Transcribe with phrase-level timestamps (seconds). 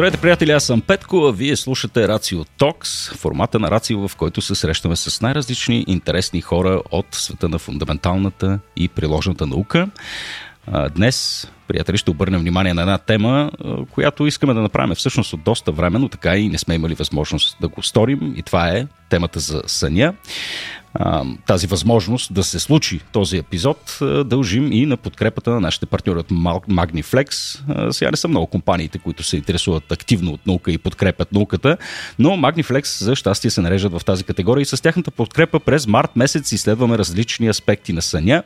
[0.00, 4.40] Здравейте, приятели, аз съм Петко, а вие слушате Рацио Токс, формата на Рацио, в който
[4.40, 9.88] се срещаме с най-различни интересни хора от света на фундаменталната и приложната наука.
[10.94, 13.50] Днес, приятели, ще обърнем внимание на една тема,
[13.90, 17.56] която искаме да направим всъщност от доста време, но така и не сме имали възможност
[17.60, 20.14] да го сторим и това е темата за съня
[21.46, 26.30] тази възможност да се случи този епизод дължим и на подкрепата на нашите партньори от
[26.30, 27.60] Magniflex.
[27.90, 31.76] Сега не са много компаниите, които се интересуват активно от наука и подкрепят науката,
[32.18, 36.16] но Magniflex за щастие се нареждат в тази категория и с тяхната подкрепа през март
[36.16, 38.42] месец изследваме различни аспекти на съня.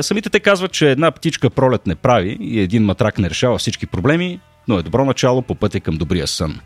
[0.00, 3.86] Самите те казват, че една птичка пролет не прави и един матрак не решава всички
[3.86, 6.60] проблеми но е добро начало по пътя към добрия сън.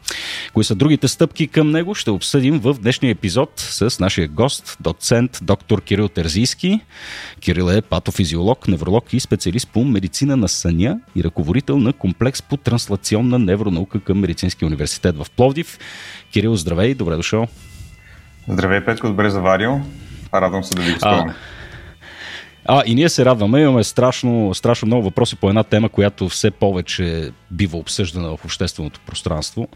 [0.52, 5.38] Кои са другите стъпки към него, ще обсъдим в днешния епизод с нашия гост, доцент
[5.42, 6.80] доктор Кирил Терзийски.
[7.40, 12.56] Кирил е патофизиолог, невролог и специалист по медицина на съня и ръководител на комплекс по
[12.56, 15.78] транслационна невронаука към Медицинския университет в Пловдив.
[16.32, 17.48] Кирил, здравей, добре дошъл.
[18.48, 19.80] Здравей, Петко, добре заварил.
[20.34, 21.34] Радвам се да ви гостувам.
[22.66, 23.60] А, и ние се радваме.
[23.60, 29.00] Имаме страшно, страшно много въпроси по една тема, която все повече бива обсъждана в общественото
[29.06, 29.68] пространство.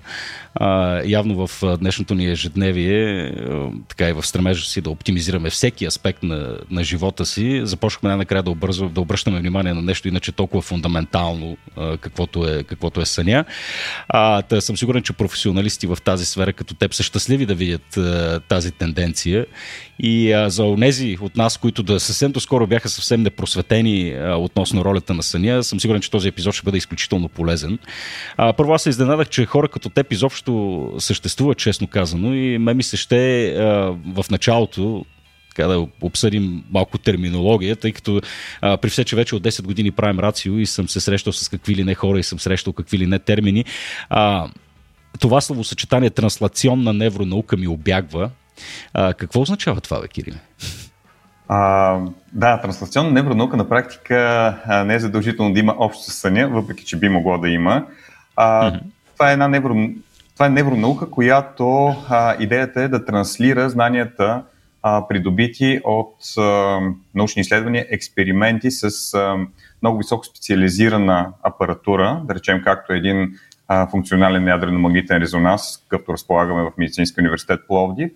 [1.05, 3.33] Явно в днешното ни ежедневие,
[3.89, 8.43] така и в стремежа си да оптимизираме всеки аспект на, на живота си, започнахме най-накрая
[8.43, 11.57] да, обързва, да обръщаме внимание на нещо иначе толкова фундаментално,
[12.01, 13.45] каквото е, каквото е съня.
[14.09, 17.99] А, тъй съм сигурен, че професионалисти в тази сфера като теб са щастливи да видят
[18.49, 19.47] тази тенденция.
[19.99, 24.85] И а, за онези от нас, които да съвсем доскоро бяха съвсем непросветени а, относно
[24.85, 27.79] ролята на съня, съм сигурен, че този епизод ще бъде изключително полезен.
[28.37, 30.46] А, първо аз се изненадах, че хора като теб изобщо
[30.99, 33.65] съществуват, честно казано, и ме ми се ще а,
[34.15, 35.05] в началото
[35.57, 38.21] така да обсъдим малко терминология, тъй като
[38.61, 41.49] а, при все, че вече от 10 години правим рацио и съм се срещал с
[41.49, 43.65] какви ли не хора и съм срещал какви ли не термини.
[44.11, 44.49] А,
[45.21, 48.31] това словосъчетание транслационна невронаука ми обягва.
[48.95, 50.39] А, какво означава това, бе, Кириле?
[51.49, 52.01] А,
[52.33, 54.17] да, транслационна невронаука на практика
[54.67, 57.87] а, не е задължително да има общо с съня, въпреки че би могло да има.
[58.37, 58.81] А, mm-hmm.
[59.15, 59.75] Това е една невро,
[60.37, 64.43] това е невронаука, която а, идеята е да транслира знанията,
[64.83, 66.81] а, придобити от а,
[67.15, 69.37] научни изследвания, експерименти с а,
[69.83, 73.35] много високо специализирана апаратура, да речем както един
[73.69, 78.11] а, функционален ядрено-магнитен резонанс, какъвто разполагаме в Медицинския университет Пловдив,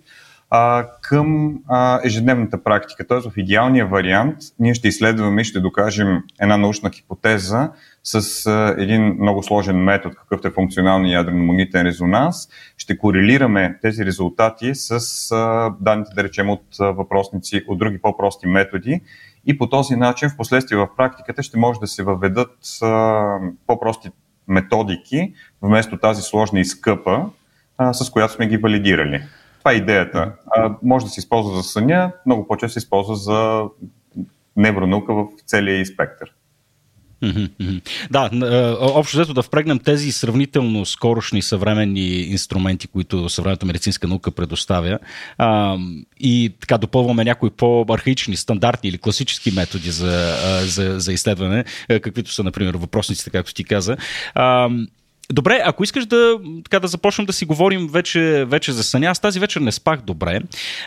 [0.51, 3.07] а, към а, ежедневната практика.
[3.07, 3.29] Т.е.
[3.29, 7.71] в идеалния вариант ние ще изследваме и ще докажем една научна хипотеза
[8.03, 12.35] с а, един много сложен метод, какъвто е функционалния ядрено-магнитен резонанс.
[12.77, 14.91] Ще корелираме тези резултати с
[15.31, 19.01] а, данните, да речем, от а, въпросници, от други по-прости методи
[19.45, 23.37] и по този начин в последствие в практиката ще може да се въведат а,
[23.67, 24.09] по-прости
[24.47, 27.25] методики вместо тази сложна и скъпа,
[27.77, 29.23] а, с която сме ги валидирали.
[29.61, 30.31] Това е идеята.
[30.55, 33.63] А, може да се използва за съня, много по-често се използва за
[34.55, 36.31] невронаука в целия и спектър.
[38.11, 38.29] Да,
[38.81, 44.99] общо взето да впрегнем тези сравнително скорошни съвременни инструменти, които съвременната медицинска наука предоставя
[46.19, 50.35] и така допълваме някои по-архаични, стандартни или класически методи за,
[50.65, 53.97] за, за изследване, каквито са, например, въпросниците, както ти каза.
[55.29, 59.19] Добре, ако искаш да, така, да започнем да си говорим вече, вече за съня, аз
[59.19, 60.39] тази вечер не спах добре.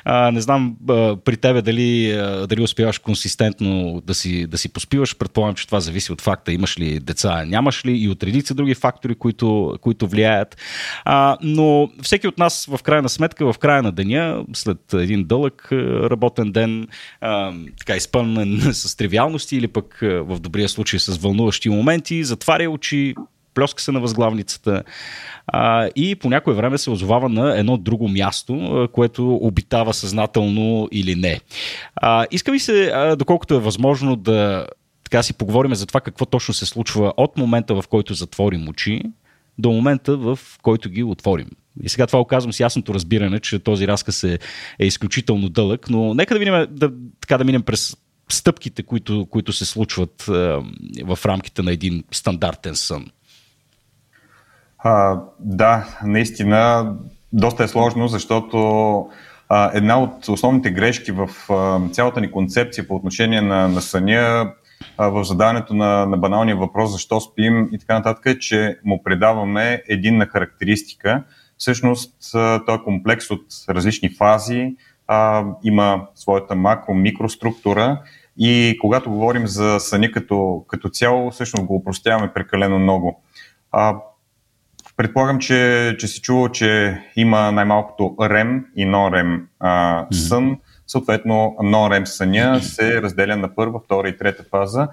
[0.04, 4.68] А, не знам а, при тебе дали, а, дали успяваш консистентно да си, да си
[4.68, 5.16] поспиваш.
[5.16, 8.74] Предполагам, че това зависи от факта имаш ли деца, нямаш ли и от редица други
[8.74, 10.56] фактори, които, които влияят.
[11.04, 15.68] А, но всеки от нас в крайна сметка, в края на деня, след един дълъг
[16.10, 16.88] работен ден,
[17.20, 23.14] а, така изпълнен с тривиалности или пък в добрия случай с вълнуващи моменти, затваря очи,
[23.54, 24.82] плеска се на възглавницата
[25.46, 31.14] а, и по някое време се озовава на едно друго място, което обитава съзнателно или
[31.14, 31.40] не.
[31.96, 34.66] А, иска ми се, а, доколкото е възможно да
[35.04, 39.02] така си поговорим за това какво точно се случва от момента, в който затворим очи,
[39.58, 41.48] до момента, в който ги отворим.
[41.82, 44.38] И сега това оказвам с ясното разбиране, че този разказ е,
[44.78, 47.96] е изключително дълъг, но нека да минем, да, така да минем през
[48.28, 50.32] стъпките, които, които се случват е,
[51.04, 53.06] в рамките на един стандартен сън.
[54.86, 56.92] А, да, наистина
[57.32, 58.58] доста е сложно, защото
[59.48, 64.52] а, една от основните грешки в а, цялата ни концепция по отношение на, на съня
[64.98, 69.02] а, в задаването на, на баналния въпрос защо спим и така нататък е, че му
[69.02, 71.22] предаваме единна характеристика.
[71.58, 72.14] Всъщност
[72.66, 74.76] той е комплекс от различни фази,
[75.06, 77.98] а, има своята макро-микроструктура
[78.38, 83.22] и когато говорим за съня като, като цяло, всъщност го упростяваме прекалено много.
[83.72, 83.96] А,
[84.96, 90.56] Предполагам, че, че си чувал, че има най-малкото REM и non-REM а, сън.
[90.86, 94.88] Съответно, non-REM съня се разделя на първа, втора и трета фаза.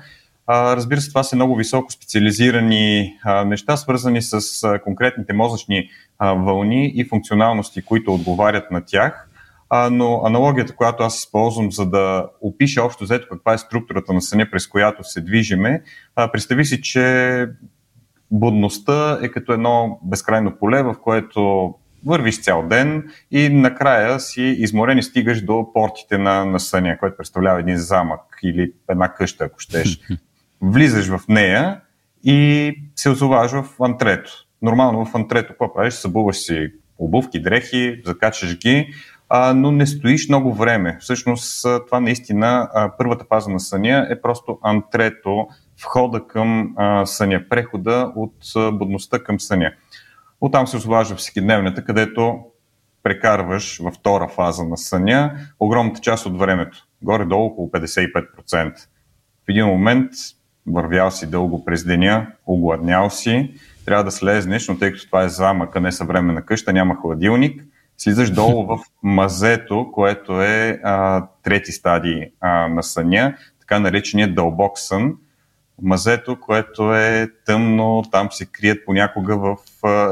[0.47, 5.89] А, разбира се, това са много високо специализирани а, неща, свързани с а, конкретните мозъчни
[6.19, 9.27] а, вълни и функционалности, които отговарят на тях.
[9.69, 14.21] А, но аналогията, която аз използвам, за да опиша общо взето каква е структурата на
[14.21, 15.81] съня, през която се движиме,
[16.15, 17.47] а, представи си, че
[18.31, 21.73] будността е като едно безкрайно поле, в което
[22.05, 27.17] вървиш цял ден и накрая си изморен и стигаш до портите на, на съня, което
[27.17, 29.99] представлява един замък или една къща, ако щеш.
[30.61, 31.81] Влизаш в нея
[32.23, 34.31] и се озоваш в антрето.
[34.61, 35.93] Нормално в антрето, какво правиш?
[35.93, 38.93] Събуваш си обувки, дрехи, закачаш ги,
[39.29, 40.97] а, но не стоиш много време.
[40.99, 45.47] Всъщност това наистина, а, първата фаза на съня е просто антрето,
[45.83, 49.71] входа към а, съня, прехода от а, будността към съня.
[50.41, 52.39] Оттам се освобожда всекидневната, където
[53.03, 56.77] прекарваш във втора фаза на съня огромната част от времето.
[57.01, 58.77] Горе-долу около 55%.
[59.45, 60.11] В един момент
[60.67, 63.53] вървял си дълго през деня, огладнял си,
[63.85, 67.63] трябва да слезнеш, но тъй като това е замъка, не съвременна къща, няма хладилник,
[67.97, 74.79] слизаш долу в мазето, което е а, трети стадий а, на съня, така наречения дълбок
[74.79, 75.13] сън,
[75.81, 79.57] мазето, което е тъмно, там се крият понякога в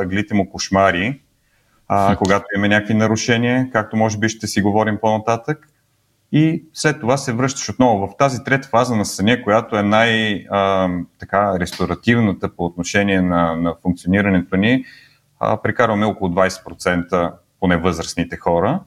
[0.01, 1.21] аглите му кошмари,
[1.87, 5.67] а, когато имаме някакви нарушения, както може би ще си говорим по-нататък.
[6.31, 12.55] И след това се връщаш отново в тази трета фаза на съня, която е най-ресторативната
[12.55, 14.85] по отношение на, на функционирането ни.
[15.39, 18.79] А, прекарваме около 20% поне възрастните хора.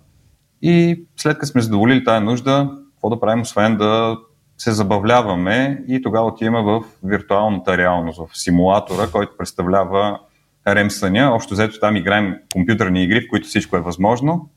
[0.62, 4.16] И след като сме задоволили тази нужда, какво да правим, освен да
[4.58, 10.18] се забавляваме и тогава отиваме в виртуалната реалност, в симулатора, който представлява
[10.66, 11.34] REM съня.
[11.34, 14.50] Общо взето там играем компютърни игри, в които всичко е възможно.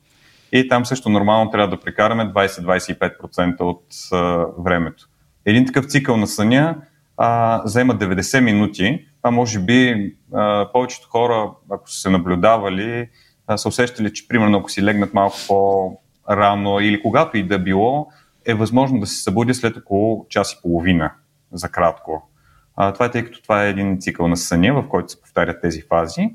[0.52, 5.08] И там също нормално трябва да прекараме 20-25% от а, времето.
[5.44, 6.76] Един такъв цикъл на съня
[7.16, 9.06] а, заема 90 минути.
[9.22, 13.08] А може би а, повечето хора, ако са се наблюдавали,
[13.46, 18.08] а, са усещали, че примерно ако си легнат малко по-рано или когато и да било,
[18.46, 21.12] е възможно да се събуди след около час и половина,
[21.52, 22.30] за кратко.
[22.76, 25.62] А, това е тъй като това е един цикъл на съня, в който се повтарят
[25.62, 26.34] тези фази.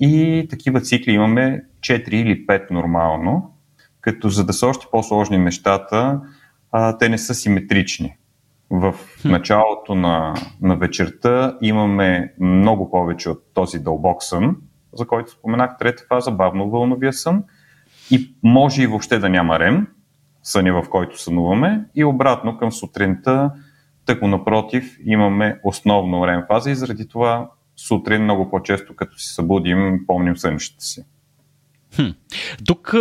[0.00, 3.54] И такива цикли имаме 4 или 5 нормално,
[4.00, 6.20] като за да са още по-сложни нещата,
[6.72, 8.16] а, те не са симетрични.
[8.70, 8.94] В
[9.24, 14.56] началото на, на вечерта имаме много повече от този дълбок сън,
[14.92, 17.44] за който споменах, трета фаза, бавно вълновия сън.
[18.10, 19.86] И може и въобще да няма рем,
[20.50, 23.50] съня, в който сънуваме, и обратно към сутринта,
[24.06, 30.00] тъкмо напротив, имаме основно рем фаза и заради това сутрин много по-често, като си събудим,
[30.06, 31.04] помним сънищата си.
[31.96, 32.08] Хм.
[32.66, 32.94] Тук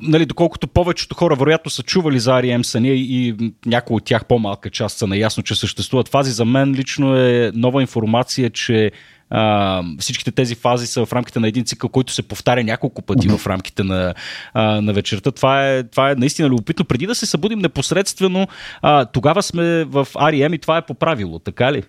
[0.00, 4.26] нали, доколкото повечето хора вероятно са чували за REM съня и, и някои от тях
[4.26, 8.92] по-малка част са наясно, че съществуват фази, за мен лично е нова информация, че
[9.30, 13.28] а, всичките тези фази са в рамките на един цикъл, който се повтаря няколко пъти
[13.28, 14.14] в рамките на,
[14.54, 15.30] а, на вечерта.
[15.30, 16.84] Това е, това е наистина любопитно.
[16.84, 18.46] Преди да се събудим непосредствено,
[18.82, 21.82] а, тогава сме в REM и това е по правило, така ли?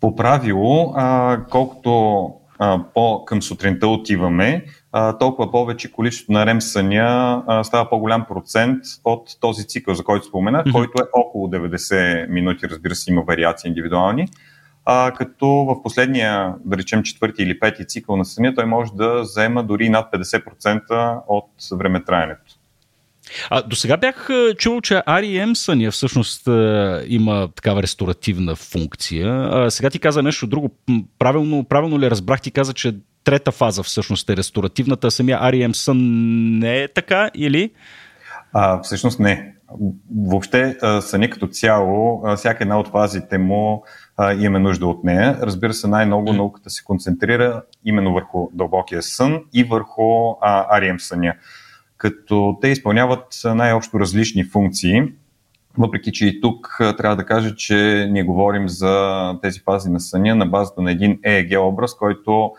[0.00, 6.60] По правило, а, колкото а, по към сутринта отиваме, а, толкова повече количеството на рем
[6.60, 10.72] съня а, става по-голям процент от този цикъл, за който споменах, mm-hmm.
[10.72, 14.28] който е около 90 минути, разбира се, има вариации индивидуални
[14.84, 19.20] а, като в последния, да речем, четвърти или пети цикъл на съня, той може да
[19.20, 22.54] взема дори над 50% от времетраенето.
[23.50, 26.46] А, до сега бях чул, че REM съня всъщност
[27.06, 29.48] има такава ресторативна функция.
[29.52, 30.70] А, сега ти каза нещо друго.
[31.18, 32.40] Правилно, правилно ли разбрах?
[32.40, 35.98] Ти каза, че трета фаза всъщност е ресторативната, а самия REM сън
[36.58, 37.70] не е така или?
[38.52, 39.54] А, всъщност не.
[40.16, 43.84] Въобще съня като цяло, всяка една от фазите му
[44.16, 45.38] а, имаме нужда от нея.
[45.42, 51.34] Разбира се, най-много науката се концентрира именно върху дълбокия сън и върху а, REM съня.
[51.96, 55.02] Като те изпълняват най-общо различни функции,
[55.78, 60.34] въпреки че и тук трябва да кажа, че ние говорим за тези фази на съня
[60.34, 62.52] на базата на един EEG образ, който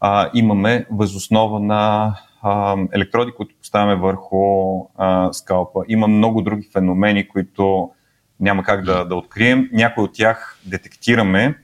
[0.00, 5.80] а, имаме възоснова на а, електроди, които поставяме върху а, скалпа.
[5.88, 7.90] Има много други феномени, които
[8.40, 9.68] няма как да, да открием.
[9.72, 11.58] Някои от тях детектираме.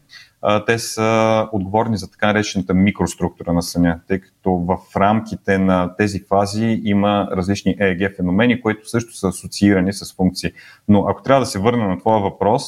[0.67, 6.21] Те са отговорни за така наречената микроструктура на съня, тъй като в рамките на тези
[6.29, 10.53] фази има различни EEG феномени, които също са асоциирани с функции.
[10.89, 12.65] Но ако трябва да се върна на твоя въпрос,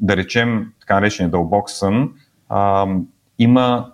[0.00, 2.12] да речем така наречения дълбок сън,
[3.38, 3.92] има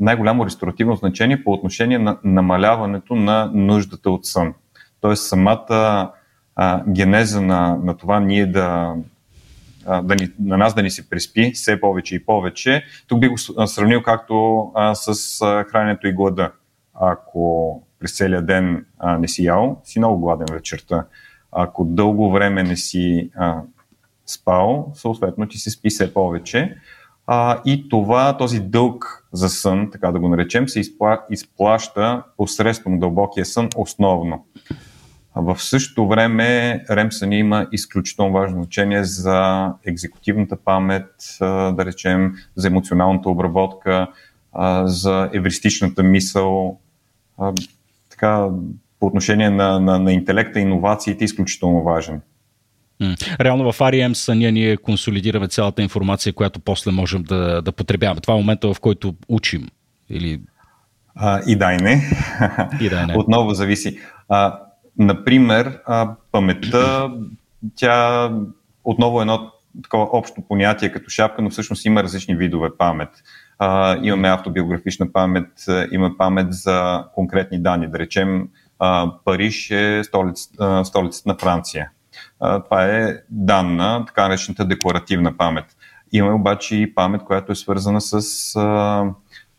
[0.00, 4.54] най-голямо ресторативно значение по отношение на намаляването на нуждата от сън.
[5.00, 6.10] Тоест самата
[6.56, 8.94] а, генеза на, на това ние да,
[9.86, 12.84] а, да ни, на нас да ни се преспи все повече и повече.
[13.06, 16.52] Тук би го сравнил както а, с а, храненето и глада.
[16.94, 21.04] Ако през целия ден а, не си ял, си много гладен вечерта.
[21.52, 23.60] Ако дълго време не си а,
[24.26, 26.76] спал, съответно ти се спи все повече.
[27.26, 32.98] А, и това, този дълг за сън, така да го наречем, се изпла, изплаща посредством
[32.98, 34.46] дълбокия сън основно.
[35.36, 41.06] В същото време REM сън има изключително важно значение за екзекутивната памет,
[41.40, 44.06] да речем, за емоционалната обработка,
[44.84, 46.78] за евристичната мисъл.
[48.10, 48.48] Така,
[49.00, 52.20] по отношение на, на, на интелекта иновациите, изключително важен.
[53.40, 58.20] Реално в REM съня ние консолидираме цялата информация, която после можем да, да потребяваме.
[58.20, 59.68] Това е момента, в който учим.
[60.10, 60.40] Или...
[61.14, 62.10] А, и да и не.
[62.80, 63.14] И да и не.
[63.16, 63.98] Отново зависи.
[64.28, 64.58] А,
[64.98, 65.80] например,
[66.32, 67.10] паметта,
[67.76, 68.30] тя
[68.84, 73.08] отново е едно такова общо понятие като шапка, но всъщност има различни видове памет.
[74.02, 75.48] Имаме автобиографична памет,
[75.92, 77.90] има памет за конкретни данни.
[77.90, 78.48] Да речем,
[79.24, 81.90] Париж е столиц, а, столицата на Франция
[82.38, 85.64] това е данна, така наречената декларативна памет.
[86.12, 88.22] Имаме обаче и памет, която е свързана с
[88.56, 89.04] а,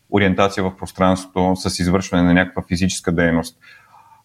[0.10, 3.58] ориентация в пространството, с извършване на някаква физическа дейност.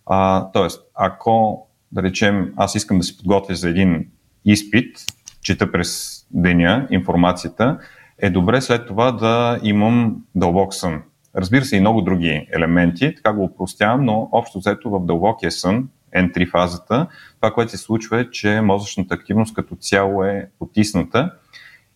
[0.08, 4.06] А, тоест, ако, да речем, аз искам да се подготвя за един
[4.44, 4.96] изпит,
[5.42, 7.78] чета през деня информацията,
[8.18, 11.02] е добре след това да имам дълбок сън.
[11.36, 15.88] Разбира се и много други елементи, така го упростявам, но общо взето в дълбокия сън
[16.16, 17.06] N3 фазата,
[17.40, 21.32] това, което се случва е, че мозъчната активност като цяло е потисната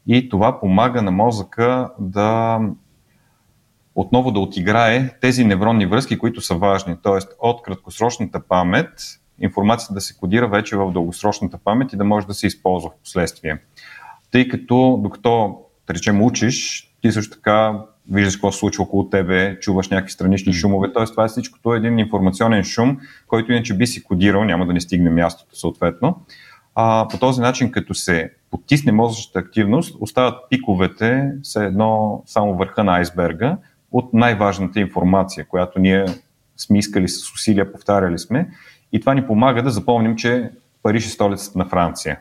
[0.06, 2.60] и това помага на мозъка да
[3.94, 6.96] отново да отиграе тези невронни връзки, които са важни.
[7.02, 12.26] Тоест от краткосрочната памет информацията да се кодира вече в дългосрочната памет и да може
[12.26, 13.58] да се използва в последствие.
[14.30, 17.80] Тъй като докато, да речем, учиш, ти също така
[18.10, 20.92] виждаш какво се случва около тебе, чуваш някакви странични шумове.
[20.92, 24.72] Тоест, това е всичкото е един информационен шум, който иначе би си кодирал, няма да
[24.72, 26.20] не стигне мястото съответно.
[26.74, 32.84] А, по този начин, като се потисне мозъчната активност, остават пиковете, все едно само върха
[32.84, 33.56] на айсберга
[33.92, 36.06] от най-важната информация, която ние
[36.56, 38.50] сме искали с усилия, повтаряли сме.
[38.92, 40.50] И това ни помага да запомним, че
[40.82, 42.18] Париж е столицата на Франция.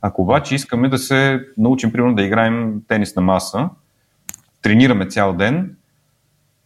[0.00, 3.68] Ако обаче искаме да се научим, примерно, да играем тенис на маса,
[4.62, 5.76] тренираме цял ден,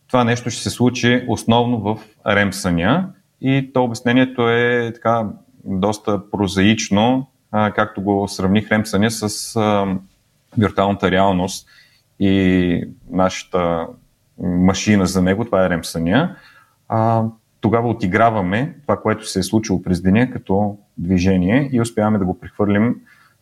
[0.06, 3.08] това нещо ще се случи основно в REM съня
[3.40, 5.26] и то обяснението е така
[5.64, 9.96] доста прозаично, както го сравних REM съня с а,
[10.58, 11.68] виртуалната реалност
[12.20, 13.86] и нашата
[14.40, 16.36] машина за него, това е REM съня.
[16.88, 17.24] А,
[17.60, 22.40] тогава отиграваме това, което се е случило през деня като движение и успяваме да го
[22.40, 22.96] прехвърлим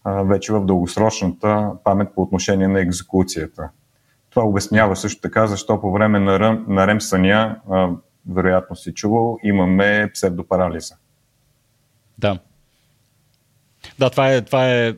[0.04, 3.68] а, вече в дългосрочната памет по отношение на екзекуцията.
[4.30, 7.88] Това обяснява също така защо по време на, ръм, на рем съня, а,
[8.30, 10.96] вероятно си чувал, имаме псевдопарализа.
[12.18, 12.38] Да.
[13.98, 14.42] Да, това е.
[14.44, 14.94] Това е...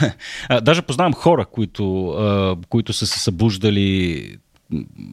[0.62, 2.14] Даже познавам хора, които,
[2.68, 4.38] които са се събуждали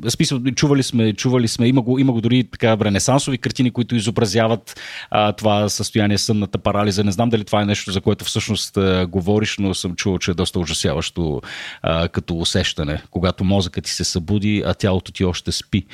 [0.09, 4.79] смисъл, чували сме, чували сме, има го, има го дори така ренесансови картини, които изобразяват
[5.09, 7.03] а, това състояние сънната парализа.
[7.03, 10.31] Не знам дали това е нещо, за което всъщност а, говориш, но съм чувал, че
[10.31, 11.41] е доста ужасяващо
[11.81, 15.85] а, като усещане, когато мозъкът ти се събуди, а тялото ти още спи.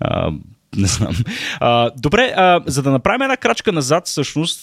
[0.00, 0.32] А,
[0.76, 1.16] не знам.
[1.60, 4.62] А, добре, а, за да направим една крачка назад, всъщност,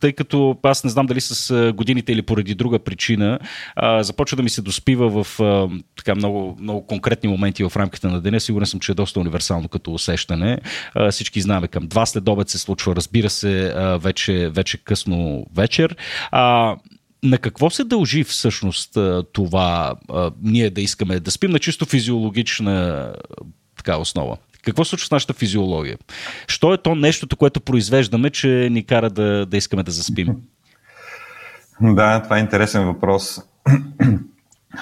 [0.00, 3.38] тъй като аз не знам дали с годините или поради друга причина,
[3.76, 8.06] а, започва да ми се доспива в а, така много, много конкретни моменти в рамките
[8.06, 8.40] на деня.
[8.40, 10.58] Сигурен съм, че е доста универсално като усещане.
[10.94, 15.46] А, всички знаем към два след обед се случва, разбира се, а, вече, вече късно
[15.56, 15.96] вечер.
[16.30, 16.76] А,
[17.22, 18.98] на какво се дължи всъщност
[19.32, 23.08] това а, ние да искаме да спим на чисто физиологична
[23.76, 24.36] така основа?
[24.64, 25.98] Какво случва с нашата физиология?
[26.46, 30.36] Що е то нещото, което произвеждаме, че ни кара да, да искаме да заспим?
[31.80, 33.40] Да, това е интересен въпрос.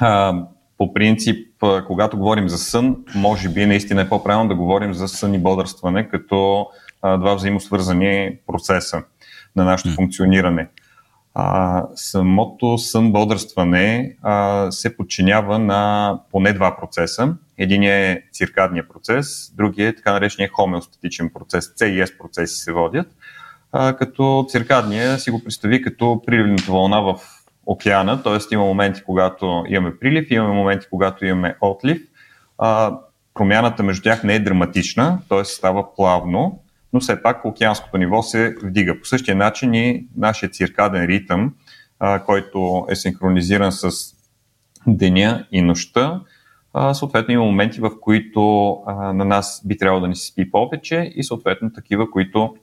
[0.79, 1.49] По принцип,
[1.87, 6.09] когато говорим за сън, може би наистина е по-правилно да говорим за сън и бодърстване
[6.09, 6.67] като
[7.03, 9.03] два взаимосвързани процеса
[9.57, 10.69] на нашето функциониране.
[11.39, 17.35] А, самото сън-бодрстване а, се подчинява на поне два процеса.
[17.59, 21.67] Един е циркадния процес, другия е така наречения хомеостатичен процес.
[21.67, 23.07] CIS процеси се водят.
[23.73, 27.15] А, като циркадния си го представи като приливната вълна в
[27.67, 28.55] океана, т.е.
[28.55, 32.03] има моменти, когато имаме прилив, имаме моменти, когато имаме отлив.
[32.59, 32.99] а,
[33.35, 35.45] промяната между тях не е драматична, т.е.
[35.45, 36.63] става плавно,
[36.97, 39.01] но все пак океанското ниво се вдига.
[39.01, 41.55] По същия начин и нашия циркаден ритъм,
[41.99, 43.91] а, който е синхронизиран с
[44.87, 46.21] деня и нощта,
[46.73, 50.51] а, съответно има моменти, в които а, на нас би трябвало да ни се спи
[50.51, 52.55] повече и съответно такива, които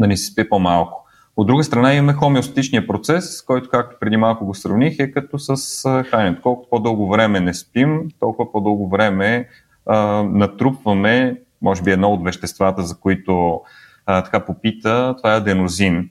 [0.00, 1.04] да ни се спи по-малко.
[1.36, 5.82] От друга страна имаме хомеостатичния процес, който, както преди малко го сравних, е като с
[6.10, 6.42] храненето.
[6.42, 9.48] Колкото по-дълго време не спим, толкова по-дълго време
[9.86, 13.60] а, натрупваме, може би едно от веществата, за които
[14.06, 16.10] а, така попита, това е аденозин.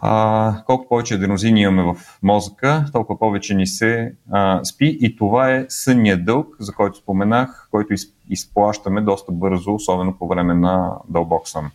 [0.00, 5.52] А, колкото повече аденозин имаме в мозъка, толкова повече ни се а, спи и това
[5.52, 10.92] е сънния дълг, за който споменах, който из, изплащаме доста бързо, особено по време на
[11.08, 11.70] дълбок сън.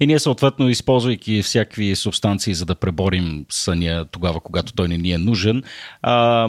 [0.00, 5.12] И ние съответно, използвайки всякакви субстанции, за да преборим съня тогава, когато той не ни
[5.12, 5.62] е нужен,
[6.02, 6.48] а,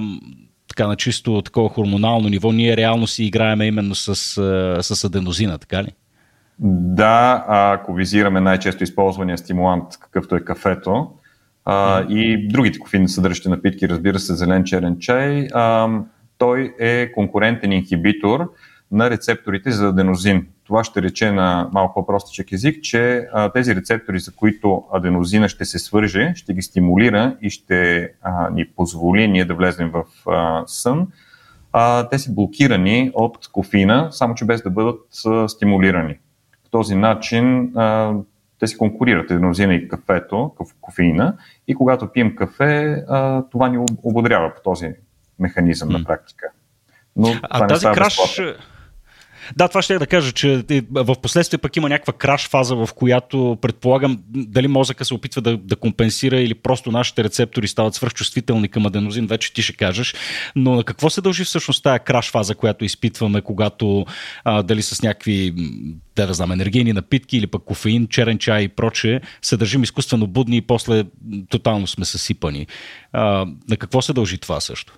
[0.76, 4.16] така на чисто такова хормонално ниво, ние реално си играеме именно с,
[4.82, 5.92] с аденозина, така ли?
[6.60, 11.12] Да, ако визираме най-често използвания стимулант, какъвто е кафето,
[11.66, 15.90] а, и другите кофеин съдържащи напитки, разбира се, зелен черен чай, а,
[16.38, 18.52] той е конкурентен инхибитор
[18.92, 20.48] на рецепторите за аденозин.
[20.66, 25.66] Това ще рече на малко по-простичък език, че а, тези рецептори, за които аденозина ще
[25.66, 30.64] се свърже, ще ги стимулира и ще а, ни позволи ние да влезем в а,
[30.68, 31.08] сън,
[31.74, 36.18] а, те са блокирани от кофеина, само че без да бъдат а, стимулирани.
[36.64, 38.14] По този начин а,
[38.60, 44.54] те си конкурират аденозина и кафето, кофеина, и когато пием кафе, а, това ни ободрява
[44.56, 44.94] по този
[45.40, 46.52] механизъм на практика.
[47.16, 48.75] Но а тази краш, безплатно.
[49.56, 52.90] Да, това ще я да кажа, че в последствие пък има някаква краш фаза, в
[52.96, 58.68] която предполагам дали мозъка се опитва да, да компенсира или просто нашите рецептори стават свръхчувствителни
[58.68, 60.16] към аденозин, вече ти ще кажеш.
[60.56, 64.06] Но на какво се дължи всъщност тая краш фаза, която изпитваме, когато
[64.44, 65.54] а, дали с някакви
[66.16, 70.28] да, да знам, енергийни напитки или пък кофеин, черен чай и прочее, се държим изкуствено
[70.28, 71.04] будни и после
[71.50, 72.68] тотално сме съсипани.
[73.14, 74.94] А, на какво се дължи това също?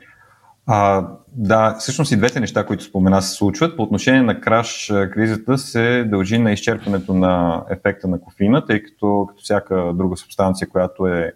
[0.68, 3.78] А, да, всъщност и двете неща, които спомена, се случват.
[3.78, 9.26] По отношение на краш кризата се дължи на изчерпването на ефекта на кофеина, тъй като
[9.30, 11.34] като всяка друга субстанция, която е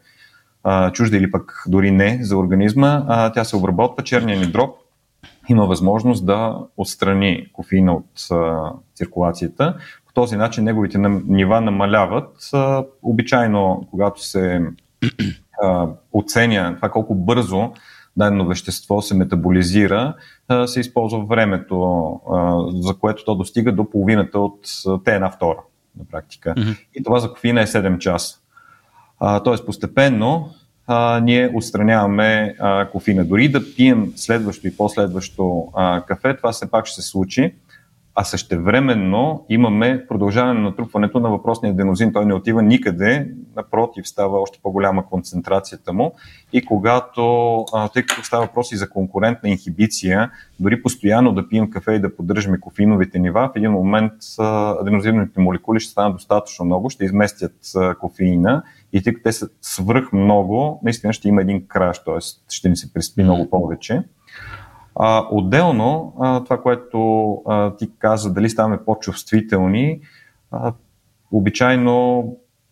[0.63, 4.04] а, чужда или пък дори не за организма, а, тя се обработва.
[4.04, 4.76] Черния ни дроб
[5.50, 9.76] има възможност да отстрани кофеина от а, циркулацията.
[10.08, 12.50] По този начин неговите нива намаляват.
[12.54, 14.62] А, обичайно, когато се
[15.62, 17.72] а, оценя това колко бързо
[18.17, 20.15] дадено вещество се метаболизира,
[20.65, 22.19] се използва времето,
[22.74, 24.60] за което то достига до половината от
[25.06, 25.60] те една втора
[26.00, 26.54] на практика.
[26.58, 26.86] Mm-hmm.
[26.95, 28.38] И това за кофеина е 7 часа.
[29.43, 30.50] Тоест постепенно
[30.88, 33.26] а, ние отстраняваме а, кофеина.
[33.26, 37.54] Дори да пием следващо и последващо а, кафе, това все пак ще се случи
[38.15, 42.13] а същевременно имаме продължаване на натрупването на въпросния аденозин.
[42.13, 46.13] Той не отива никъде, напротив, става още по-голяма концентрацията му.
[46.54, 51.91] И когато, тъй като става въпрос и за конкурентна инхибиция, дори постоянно да пием кафе
[51.91, 54.13] и да поддържаме кофеиновите нива, в един момент
[54.82, 57.56] аденозиновите молекули ще станат достатъчно много, ще изместят
[58.00, 62.19] кофеина и тъй като те са свръх много, наистина ще има един краш, т.е.
[62.50, 64.04] ще ни се приспи много повече.
[64.96, 70.00] А, отделно, а, това, което а, ти каза, дали ставаме по-чувствителни,
[70.52, 70.74] а,
[71.32, 72.26] обичайно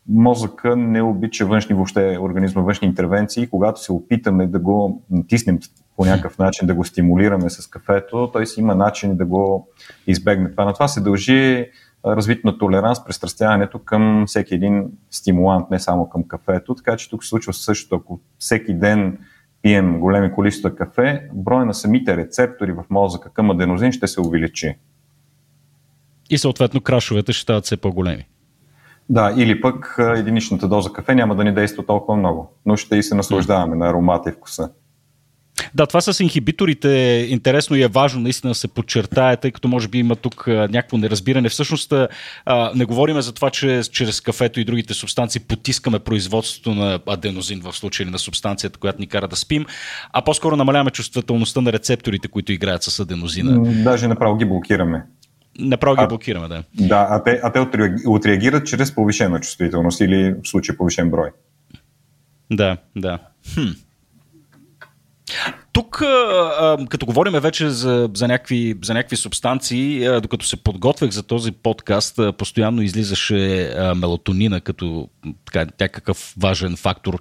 [0.10, 3.48] мозъка не обича външни въобще организма, външни интервенции.
[3.48, 5.60] Когато се опитаме да го натиснем
[5.98, 9.68] по някакъв начин, да го стимулираме с кафето, той си има начин да го
[10.08, 10.52] избегне.
[10.52, 11.66] Това на това се дължи
[12.06, 16.76] развит на толеранс, престрастяването към всеки един стимулант, не само към кафето.
[16.76, 19.18] Така че тук се случва също, ако всеки ден
[19.62, 24.76] пием големи количества кафе, броя на самите рецептори в мозъка към аденозин ще се увеличи.
[26.30, 28.26] И съответно крашовете ще стават все по-големи.
[29.10, 33.04] Да, или пък единичната доза кафе няма да ни действа толкова много, но ще и
[33.04, 34.72] се наслаждаваме на аромата и вкуса.
[35.76, 39.68] Да, това с инхибиторите е интересно и е важно наистина да се подчертае, тъй като
[39.68, 41.50] може би има тук някакво неразбиране.
[41.50, 41.94] Всъщност
[42.46, 47.62] а, не говорим за това, че чрез кафето и другите субстанции потискаме производството на аденозин
[47.62, 49.66] в случай на субстанцията, която ни кара да спим,
[50.14, 53.74] а по-скоро намаляваме чувствителността на рецепторите, които играят с аденозина.
[53.84, 55.04] Даже направо ги блокираме.
[55.60, 56.64] Направо ги блокираме, да.
[56.74, 57.60] Да, а те, а те
[58.08, 61.30] отреагират чрез повишена чувствителност или в случай повишен брой.
[62.52, 63.20] Да, да.
[63.54, 63.68] Хм.
[65.72, 66.04] Тук,
[66.90, 72.20] като говорим вече за, за, някакви, за някакви субстанции, докато се подготвях за този подкаст,
[72.38, 75.10] постоянно излизаше мелатонина като
[75.46, 77.20] така, някакъв важен фактор.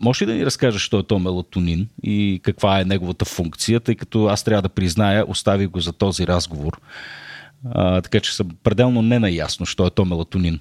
[0.00, 3.94] може ли да ни разкажеш, що е то мелатонин и каква е неговата функция, тъй
[3.94, 6.80] като аз трябва да призная, оставих го за този разговор.
[7.70, 10.60] А, така че съм пределно ненаясно, що е то мелатонин.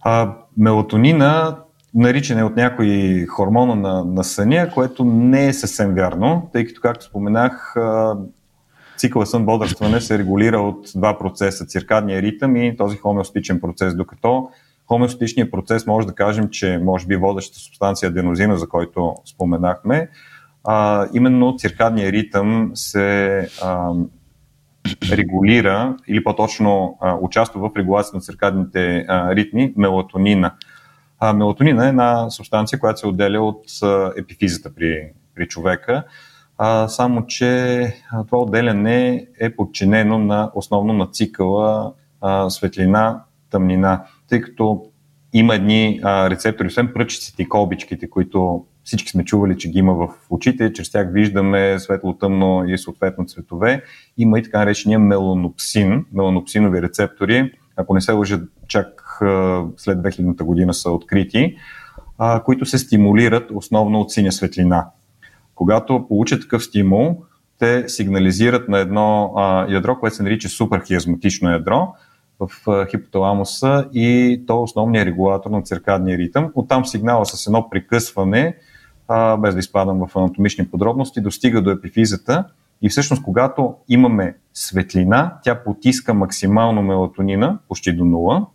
[0.00, 1.56] А, мелатонина
[1.94, 7.04] наричане от някои хормона на, на съня, което не е съвсем вярно, тъй като, както
[7.04, 7.74] споменах,
[8.96, 14.48] цикъла сън-бодрстване се регулира от два процеса циркадния ритъм и този хомеостичен процес, докато
[14.86, 20.08] хомеостичният процес може да кажем, че може би водещата субстанция аденозина, за който споменахме,
[20.64, 23.92] а, именно циркадния ритъм се а,
[25.12, 30.54] регулира или по-точно а, участва в регулация на циркадните а, ритми мелатонина.
[31.26, 33.64] А, мелатонина е една субстанция, която се отделя от
[34.16, 36.04] епифизата при, при човека,
[36.58, 37.92] а, само че
[38.26, 44.84] това отделяне е подчинено на основно на цикъла а, светлина-тъмнина, тъй като
[45.32, 49.94] има едни а, рецептори, освен пръчиците и колбичките, които всички сме чували, че ги има
[49.94, 53.82] в очите, чрез тях виждаме светло-тъмно и съответно цветове.
[54.16, 59.03] Има и така наречения меланопсин, меланопсинови рецептори, ако не се лъжат, чак
[59.76, 61.56] след 2000 година са открити,
[62.18, 64.86] а, които се стимулират основно от синя светлина.
[65.54, 67.22] Когато получат такъв стимул,
[67.58, 71.94] те сигнализират на едно а, ядро, което се нарича суперхиазматично ядро
[72.40, 72.48] в
[72.90, 76.52] хипоталамуса и то е основният регулатор на циркадния ритъм.
[76.54, 78.56] Оттам сигнала с едно прекъсване,
[79.38, 82.44] без да изпадам в анатомични подробности, достига до епифизата
[82.82, 88.46] и всъщност когато имаме светлина, тя потиска максимално мелатонина, почти до нула,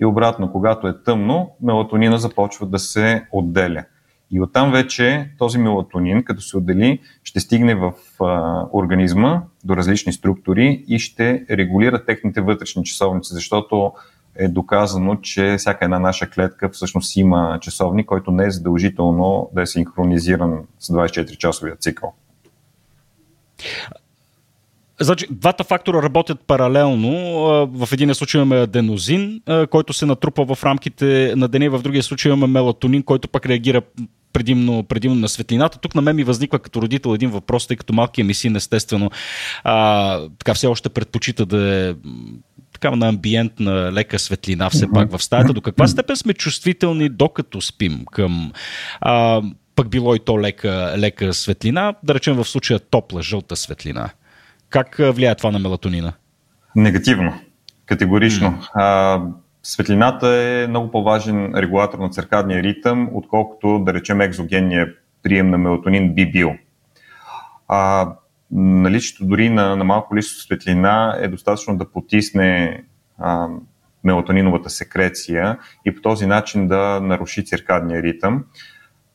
[0.00, 3.84] и обратно, когато е тъмно, мелатонина започва да се отделя.
[4.30, 10.12] И оттам вече този мелатонин, като се отдели, ще стигне в а, организма до различни
[10.12, 13.92] структури и ще регулира техните вътрешни часовници, защото
[14.36, 19.62] е доказано, че всяка една наша клетка всъщност има часовник, който не е задължително да
[19.62, 22.12] е синхронизиран с 24-часовия цикъл.
[25.00, 27.12] Значи, двата фактора работят паралелно.
[27.66, 32.32] В един случай имаме аденозин, който се натрупа в рамките на деня, в другия случай
[32.32, 33.82] имаме мелатонин, който пък реагира
[34.32, 35.78] предимно, предимно на светлината.
[35.78, 39.10] Тук на мен ми възниква като родител един въпрос, тъй като малкият ми син естествено
[39.64, 41.94] а, така все още предпочита да е
[42.72, 45.52] така на амбиент на лека светлина все пак в стаята.
[45.52, 48.52] До каква степен сме чувствителни докато спим към
[49.00, 49.42] а,
[49.76, 54.10] пък било и то лека, лека светлина, да речем в случая топла, жълта светлина?
[54.74, 56.12] Как влияе това на мелатонина?
[56.76, 57.34] Негативно,
[57.86, 58.48] категорично.
[58.48, 58.70] Mm.
[58.74, 59.22] А,
[59.62, 66.14] светлината е много по-важен регулатор на циркадния ритъм, отколкото, да речем, екзогенния прием на мелатонин
[66.14, 66.54] би бил.
[67.68, 68.08] А,
[68.50, 72.82] наличието дори на, на малко лично светлина е достатъчно да потисне
[73.18, 73.48] а,
[74.04, 78.44] мелатониновата секреция и по този начин да наруши циркадния ритъм.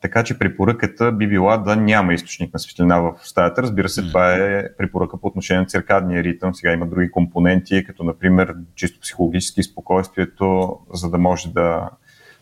[0.00, 3.62] Така че препоръката би била да няма източник на светлина в стаята.
[3.62, 6.54] Разбира се, това е препоръка по отношение на циркадния ритъм.
[6.54, 11.90] Сега има други компоненти, като например чисто психологически спокойствието, за да може да,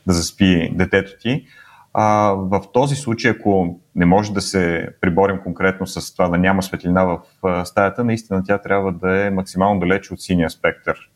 [0.06, 1.46] да заспи детето ти.
[1.92, 6.62] А, в този случай, ако не може да се приборим конкретно с това да няма
[6.62, 7.20] светлина в
[7.64, 11.10] стаята, наистина тя трябва да е максимално далече от синия спектър.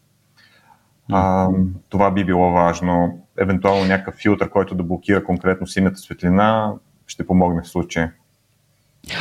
[1.13, 1.49] А,
[1.89, 3.19] това би било важно.
[3.39, 6.73] Евентуално някакъв филтър, който да блокира конкретно синята светлина,
[7.07, 8.13] ще помогне в случая.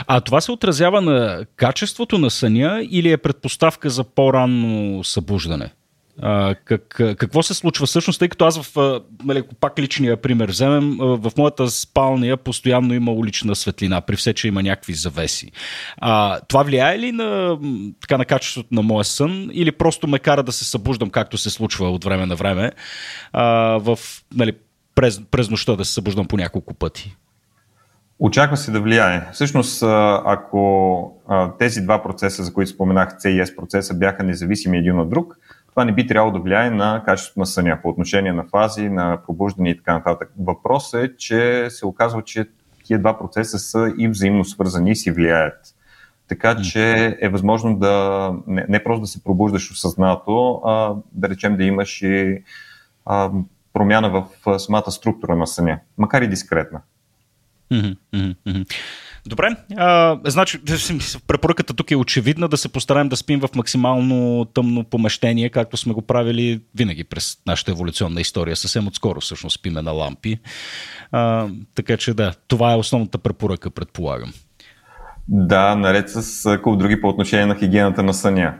[0.07, 5.73] А това се отразява на качеството на съня или е предпоставка за по-ранно събуждане?
[6.21, 10.97] А, как, какво се случва всъщност, тъй като аз в, нали, пак личния пример вземем,
[10.99, 15.51] в моята спалния постоянно има улична светлина, при все, че има някакви завеси.
[15.97, 17.57] А, това влияе ли на,
[18.01, 21.49] така, на качеството на моя сън или просто ме кара да се събуждам, както се
[21.49, 22.71] случва от време на време,
[23.33, 23.45] а,
[23.77, 23.99] в,
[24.35, 24.53] нали,
[24.95, 27.15] през, през нощта да се събуждам по няколко пъти?
[28.19, 29.21] Очаква се да влияе.
[29.33, 29.83] Всъщност,
[30.25, 31.13] ако
[31.59, 35.37] тези два процеса, за които споменах, C и S процеса, бяха независими един от друг,
[35.71, 39.19] това не би трябвало да влияе на качеството на съня по отношение на фази, на
[39.27, 40.31] пробуждане и така нататък.
[40.39, 42.45] Въпросът е, че се оказва, че
[42.83, 45.75] тия два процеса са и взаимно свързани и си влияят.
[46.27, 51.57] Така че е възможно да не, не просто да се пробуждаш осъзнато, а да речем
[51.57, 52.43] да имаш и
[53.05, 53.31] а,
[53.73, 56.81] промяна в самата структура на съня, макар и дискретна.
[57.71, 58.75] Mm-hmm, mm-hmm.
[59.25, 60.59] Добре, а, значи
[61.27, 65.93] препоръката тук е очевидна да се постараем да спим в максимално тъмно помещение, както сме
[65.93, 68.55] го правили винаги през нашата еволюционна история.
[68.55, 70.39] Съвсем отскоро всъщност спиме на лампи.
[71.11, 74.33] А, така че да, това е основната препоръка, предполагам.
[75.27, 78.53] Да, наред с куп други по отношение на хигиената на съня.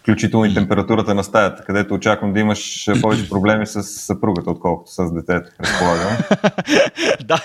[0.00, 5.14] Включително и температурата на стаята, където очаквам да имаш повече проблеми с съпругата, отколкото с
[5.14, 6.16] детето, предполагам.
[7.24, 7.44] да,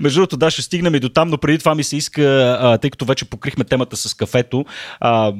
[0.00, 2.90] между другото, да, ще стигнем и до там, но преди това ми се иска, тъй
[2.90, 4.64] като вече покрихме темата с кафето,
[5.00, 5.32] а,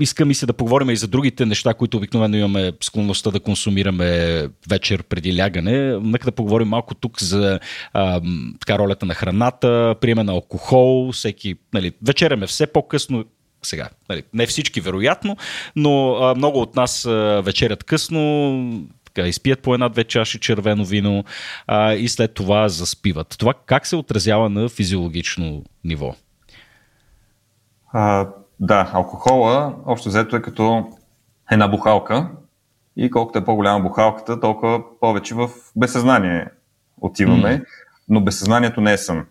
[0.00, 4.48] иска ми се да поговорим и за другите неща, които обикновено имаме склонността да консумираме
[4.68, 5.98] вечер преди лягане.
[6.02, 7.60] Нека да поговорим малко тук за
[7.92, 8.20] а,
[8.60, 13.24] така, ролята на храната, приема на алкохол, всеки, нали, вечеряме все по-късно,
[13.62, 15.36] сега, нали, не всички вероятно,
[15.76, 21.24] но а, много от нас а, вечерят късно, така, изпият по една-две чаши червено вино
[21.66, 23.36] а, и след това заспиват.
[23.38, 26.14] Това как се отразява на физиологично ниво?
[27.92, 28.28] А,
[28.60, 30.92] да, алкохола общо взето е като
[31.50, 32.28] една бухалка
[32.96, 36.46] и колкото е по-голяма бухалката, толкова повече в безсъзнание
[37.00, 37.64] отиваме, mm.
[38.08, 39.26] но безсъзнанието не е сън.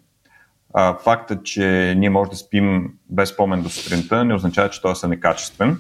[0.74, 5.12] А, фактът, че ние може да спим без спомен до сутринта, не означава, че сън
[5.12, 5.78] е качествен.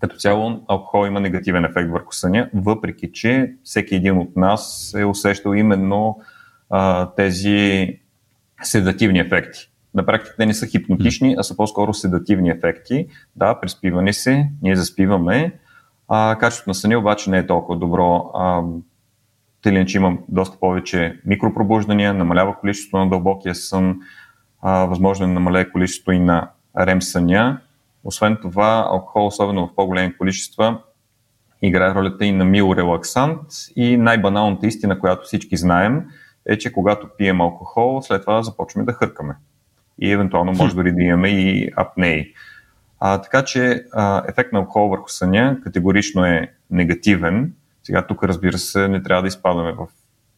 [0.00, 5.04] Като цяло, алкохол има негативен ефект върху съня, въпреки че всеки един от нас е
[5.04, 6.20] усещал именно
[6.70, 7.88] а, тези
[8.62, 9.70] седативни ефекти.
[9.94, 13.06] На практика те не са хипнотични, а са по-скоро седативни ефекти.
[13.36, 15.52] Да, приспиване се, ние заспиваме,
[16.08, 18.30] а качеството на съня обаче не е толкова добро.
[18.34, 18.62] А,
[19.66, 24.00] тъй че имам доста повече микропробуждания, намалява количеството на дълбокия сън,
[24.62, 27.60] а, възможно е да намаляе количеството и на рем съня.
[28.04, 30.78] Освен това, алкохол, особено в по-големи количества,
[31.62, 33.40] играе ролята и на мил релаксант
[33.76, 36.04] и най-баналната истина, която всички знаем,
[36.48, 39.34] е, че когато пием алкохол, след това започваме да хъркаме.
[40.00, 42.32] И евентуално може дори да имаме и апнеи.
[43.00, 47.52] А, така че а, ефект на алкохол върху съня категорично е негативен,
[47.86, 49.86] сега тук, разбира се, не трябва да изпадаме в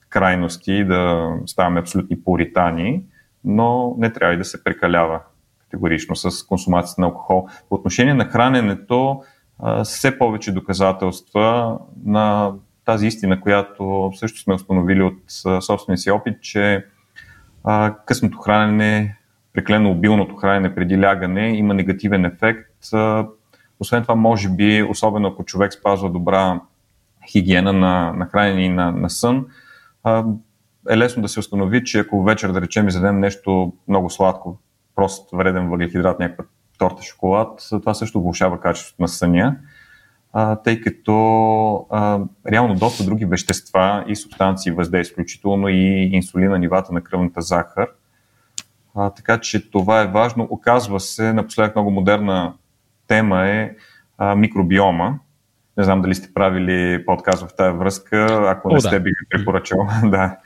[0.09, 3.03] крайности, да ставаме абсолютни пуритани,
[3.45, 5.21] но не трябва и да се прекалява
[5.61, 7.49] категорично с консумацията на алкохол.
[7.69, 9.23] По отношение на храненето,
[9.85, 12.53] все повече доказателства на
[12.85, 15.19] тази истина, която също сме установили от
[15.63, 16.87] собствения си опит, че
[18.07, 19.17] късното хранене,
[19.53, 22.71] преклено обилното хранене преди лягане има негативен ефект.
[23.81, 26.61] Освен това, може би, особено ако човек спазва добра
[27.31, 29.47] хигиена на, на хранене и на, на сън,
[30.05, 30.25] а,
[30.91, 34.59] е лесно да се установи, че ако вечер, да речем, изядем нещо много сладко,
[34.95, 36.45] прост вреден въглехидрат, някаква
[36.79, 39.57] торта, шоколад, това също влушава качеството на съня,
[40.33, 46.93] а, тъй като а, реално доста други вещества и субстанции въздействат, включително и инсулина, нивата
[46.93, 47.88] на кръвната захар.
[48.95, 50.47] А, така че това е важно.
[50.51, 52.55] Оказва се, напоследък много модерна
[53.07, 53.71] тема е
[54.19, 55.19] а, микробиома,
[55.79, 59.01] не знам дали сте правили подкаст в тази връзка, ако не О, сте да.
[59.01, 59.88] би ги препоръчал.
[60.05, 60.37] да.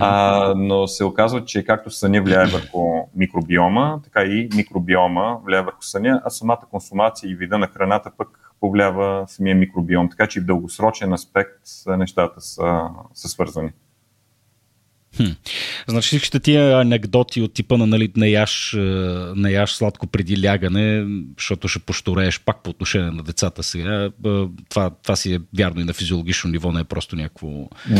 [0.00, 5.82] а, но се оказва, че както съня влияе върху микробиома, така и микробиома влияе върху
[5.82, 8.28] съня, а самата консумация и вида на храната пък
[8.60, 10.10] повлиява самия микробиом.
[10.10, 13.72] Така че и в дългосрочен аспект нещата са, са свързани.
[15.16, 15.24] Хм.
[15.88, 18.76] Значи всичките тия анекдоти от типа на нали, не, яш,
[19.36, 21.06] не яш сладко преди лягане,
[21.38, 24.04] защото ще пошторееш пак по отношение на децата сега.
[24.04, 24.10] Е,
[24.68, 27.48] това, това си е вярно и на физиологично ниво, не е просто някакво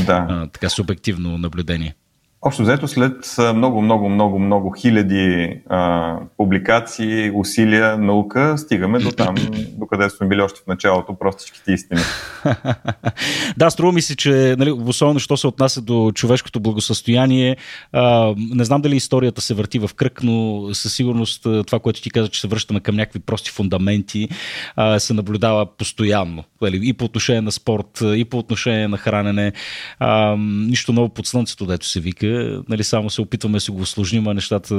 [0.07, 0.27] да.
[0.29, 1.95] а, така субективно наблюдение.
[2.43, 9.35] Общо взето след много, много, много, много хиляди а, публикации, усилия, наука, стигаме до там,
[9.79, 12.01] до къде сме били още в началото, простичките истини.
[13.57, 17.57] да, струва ми се, че нали, особено, що се отнася до човешкото благосъстояние,
[17.93, 22.11] а, не знам дали историята се върти в кръг, но със сигурност това, което ти
[22.11, 24.29] каза, че се връщаме към някакви прости фундаменти,
[24.77, 26.45] а, се наблюдава постоянно.
[26.63, 29.53] Нали, и по отношение на спорт, и по отношение на хранене.
[29.99, 32.26] А, нищо ново под слънцето, дето се вика
[32.69, 34.75] нали, само се опитваме да си го осложним, а нещата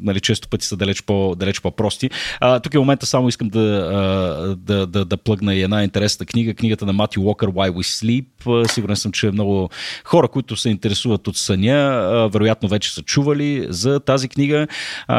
[0.00, 2.10] нали, често пъти са далеч, по, далеч по-прости.
[2.40, 6.54] А, тук е момента само искам да, да, да, да плъгна и една интересна книга,
[6.54, 8.66] книгата на Мати Уокър Why We Sleep.
[8.66, 9.70] Сигурен съм, че много
[10.04, 14.66] хора, които се интересуват от съня, вероятно вече са чували за тази книга.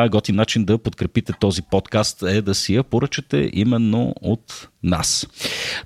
[0.10, 5.28] Готин начин да подкрепите този подкаст е да си я поръчате именно от нас.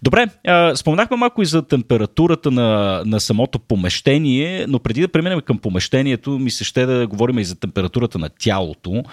[0.04, 0.28] Добре,
[0.76, 5.81] споменахме малко и за температурата на, на самото помещение, но преди да преминем към помещението,
[6.28, 9.04] ми се ще да говорим и за температурата на тялото.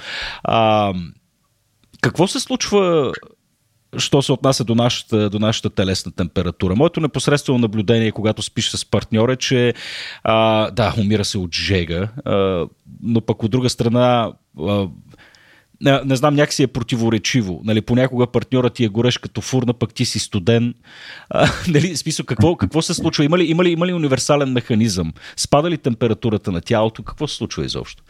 [0.44, 0.92] А,
[2.00, 3.12] какво се случва
[3.96, 6.76] що се отнася до нашата, до нашата телесна температура.
[6.76, 9.74] Моето непосредствено наблюдение, когато спиш с партньор е, че
[10.24, 12.66] а, да, умира се от жега, а,
[13.02, 14.88] но пък от друга страна а,
[15.81, 17.61] не, не знам, някакси е противоречиво.
[17.64, 20.75] Нали, понякога партньорът ти е горещ като фурна, пък ти си студен.
[21.31, 23.25] А, нали, смисъл, какво, какво се случва?
[23.25, 25.12] Има ли, има, ли, има ли универсален механизъм?
[25.37, 27.03] Спада ли температурата на тялото?
[27.03, 28.03] Какво се случва изобщо?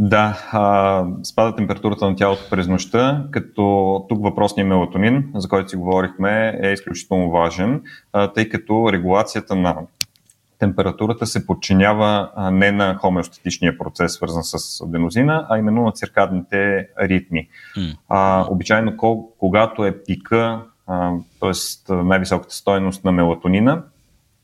[0.00, 5.76] Да, а, спада температурата на тялото през нощта, като тук въпросният мелатонин, за който си
[5.76, 9.76] говорихме, е изключително важен, а, тъй като регулацията на
[10.58, 17.48] температурата се подчинява не на хомеостатичния процес, свързан с аденозина, а именно на циркадните ритми.
[17.76, 17.96] Mm.
[18.08, 18.96] А, обичайно,
[19.38, 20.60] когато е пика,
[21.40, 21.92] т.е.
[21.92, 23.82] най-високата стоеност на мелатонина,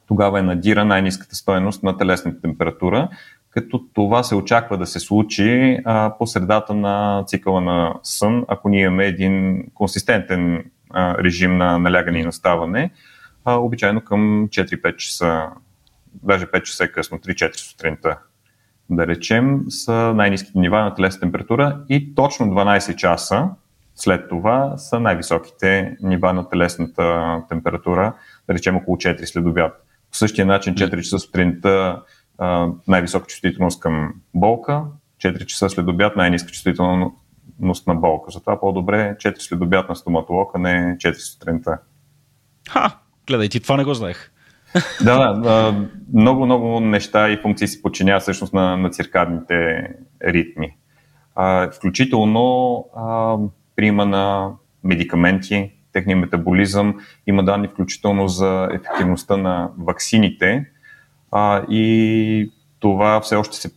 [0.07, 3.09] тогава е надира най-низката стоеност на телесната температура,
[3.51, 8.69] като това се очаква да се случи а, по средата на цикъла на сън, ако
[8.69, 12.91] ние имаме един консистентен а, режим на налягане и наставане,
[13.45, 15.49] а, обичайно към 4-5 часа,
[16.25, 18.19] даже 5 часа е късно, 3-4 сутринта,
[18.91, 23.49] да речем, са най-низките нива на телесна температура и точно 12 часа
[23.97, 28.15] след това са най-високите нива на телесната температура,
[28.49, 29.87] да речем около 4 след обяд.
[30.11, 32.03] По същия начин 4 часа сутринта
[32.89, 34.83] най-висока чувствителност към болка,
[35.19, 38.31] 4 часа след обяд най-ниска чувствителност на болка.
[38.31, 41.79] Затова по-добре 4 след обяд на стоматолог, а не 4 сутринта.
[42.71, 44.31] Ха, гледай, ти това не го знаех.
[45.05, 45.75] Да, да,
[46.15, 49.89] много, много неща и функции се подчиняват всъщност на, на циркадните
[50.27, 50.77] ритми.
[51.35, 53.37] А, включително а,
[53.77, 54.53] приема на
[54.85, 56.95] медикаменти, техния метаболизъм,
[57.27, 60.67] има данни включително за ефективността на ваксините,
[61.31, 63.77] а, и това все още се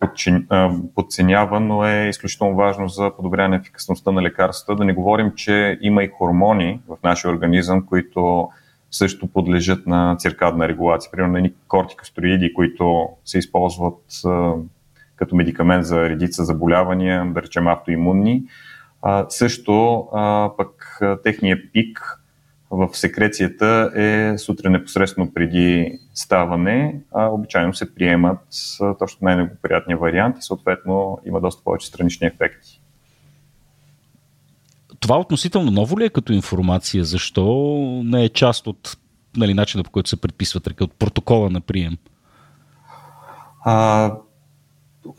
[0.95, 4.77] подценява, но е изключително важно за подобряване на ефикасността на лекарствата.
[4.77, 8.49] Да не говорим, че има и хормони в нашия организъм, които
[8.91, 11.12] също подлежат на циркадна регулация.
[11.12, 14.54] Примерно на кортикостероиди, които се използват а,
[15.15, 18.43] като медикамент за редица заболявания, да речем автоимунни.
[19.02, 22.19] А, също а, пък техния пик
[22.71, 28.39] в секрецията е сутрин непосредствено преди ставане, а обичайно се приемат
[29.00, 32.76] точно най-неблагоприятния вариант и съответно има доста повече странични ефекти.
[34.99, 37.03] Това относително ново ли е като информация?
[37.03, 38.97] Защо не е част от
[39.38, 41.97] нали, начина по който се предписва така, от протокола на прием?
[43.65, 44.13] А,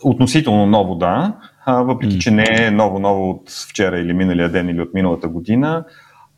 [0.04, 1.36] относително ново, да.
[1.66, 5.84] А, въпреки, че не е ново-ново от вчера или миналия ден или от миналата година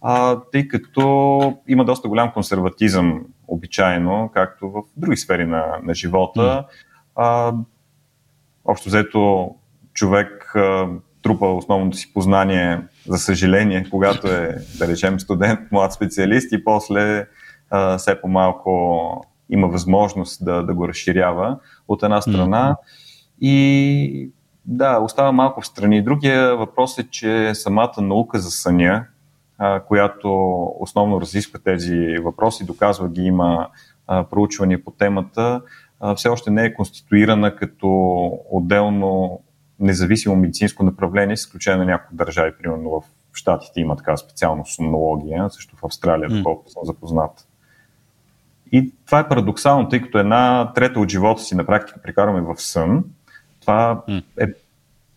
[0.01, 6.67] а, тъй като има доста голям консерватизъм обичайно, както в други сфери на, на живота.
[7.17, 7.53] А,
[8.65, 9.55] общо взето
[9.93, 10.89] човек а,
[11.23, 17.27] трупа основното си познание, за съжаление, когато е, да речем, студент, млад специалист и после
[17.71, 22.77] а, все по-малко има възможност да, да го разширява от една страна.
[23.41, 24.31] И
[24.65, 26.05] да, остава малко в страни.
[26.05, 29.05] Другия въпрос е, че самата наука за съня,
[29.89, 33.69] която основно разисква тези въпроси, доказва ги, има
[34.31, 35.61] проучвания по темата,
[36.17, 37.89] все още не е конституирана като
[38.51, 39.41] отделно
[39.81, 45.51] независимо медицинско направление, с изключение на някои държави, примерно в Штатите има така специална сомнология,
[45.51, 47.47] също в Австралия, доколкото съм запознат.
[48.73, 52.61] И това е парадоксално, тъй като една трета от живота си на практика прекарваме в
[52.61, 53.05] сън.
[53.61, 54.03] Това
[54.41, 54.47] е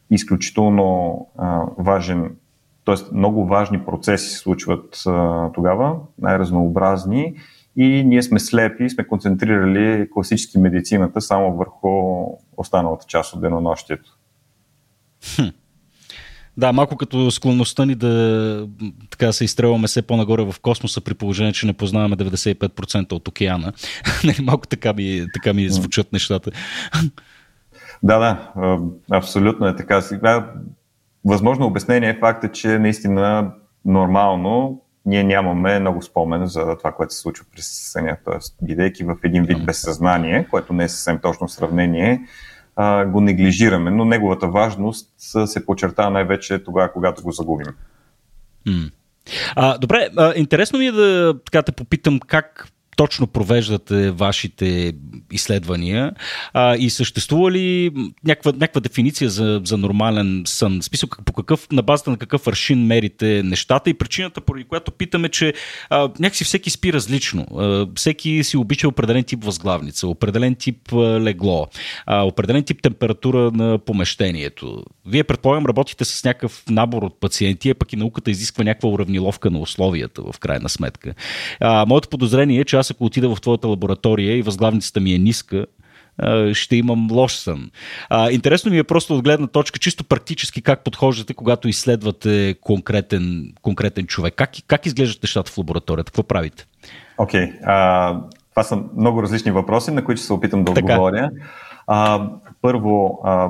[0.10, 2.36] изключително а, важен
[2.86, 2.95] т.е.
[3.13, 7.36] много важни процеси се случват а, тогава, най-разнообразни
[7.76, 12.26] и ние сме слепи, сме концентрирали класически медицината само върху
[12.58, 14.17] останалата част от денонощието.
[15.36, 15.47] Хм.
[16.57, 18.67] Да, малко като склонността ни да
[19.09, 23.73] така се изстрелваме все по-нагоре в космоса при положение, че не познаваме 95% от океана.
[24.23, 26.51] Нали, малко така ми, така ми звучат нещата.
[28.03, 28.79] Да, да,
[29.12, 30.01] абсолютно е така.
[30.01, 30.53] Сега
[31.25, 33.51] Възможно обяснение е факта, че наистина
[33.86, 38.17] нормално ние нямаме много спомен за това, което се случва през съня.
[38.25, 42.21] Тоест, бидейки в един вид безсъзнание, което не е съвсем точно сравнение,
[42.75, 45.09] а, го неглижираме, но неговата важност
[45.45, 47.67] се подчертава най-вече тогава, когато го загубим.
[49.55, 54.93] А, добре, а, интересно ми е да така те попитам как точно провеждате вашите
[55.32, 56.12] изследвания
[56.53, 57.91] а, и съществува ли
[58.25, 60.81] някаква, някаква дефиниция за, за нормален сън?
[60.81, 65.29] Списък по какъв, на базата на какъв аршин мерите нещата и причината, поради която питаме,
[65.29, 65.54] че
[65.89, 67.48] а, някакси всеки спи различно.
[67.58, 71.67] А, всеки си обича определен тип възглавница, определен тип легло,
[72.06, 74.83] а, определен тип температура на помещението.
[75.06, 79.52] Вие, предполагам, работите с някакъв набор от пациенти, а пък и науката изисква някаква уравниловка
[79.52, 81.13] на условията в крайна сметка.
[81.60, 85.17] А, моето подозрение е, че аз ако отида в твоята лаборатория и възглавницата ми е
[85.17, 85.65] ниска,
[86.54, 87.71] ще имам лош сън.
[88.10, 93.54] А, интересно ми е просто от гледна точка, чисто практически как подхождате, когато изследвате конкретен,
[93.62, 94.34] конкретен човек.
[94.36, 96.12] Как, как изглеждат нещата в лабораторията?
[96.12, 96.65] Какво правите?
[97.17, 97.52] Окей.
[97.52, 98.21] Okay.
[98.50, 101.29] това са много различни въпроси, на които ще се опитам да отговоря.
[101.88, 102.29] А,
[102.62, 103.50] първо, а,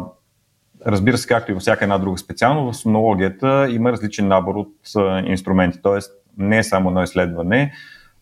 [0.86, 4.74] разбира се, както и във всяка една друга специално, в сонологията има различен набор от
[5.26, 6.00] инструменти, т.е.
[6.38, 7.74] не е само едно изследване,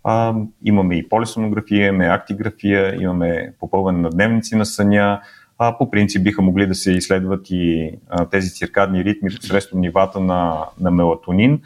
[0.03, 0.35] а,
[0.65, 5.21] имаме и полисонография, имаме актиграфия, имаме попълване на дневници на съня,
[5.57, 10.19] а, по принцип биха могли да се изследват и а, тези циркадни ритми посредством нивата
[10.19, 11.61] на, на мелатонин.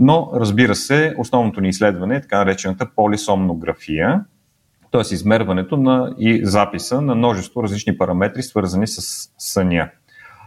[0.00, 4.24] Но, разбира се, основното ни изследване е така наречената полисомнография,
[4.92, 5.14] т.е.
[5.14, 9.90] измерването на и записа на множество различни параметри, свързани с съня.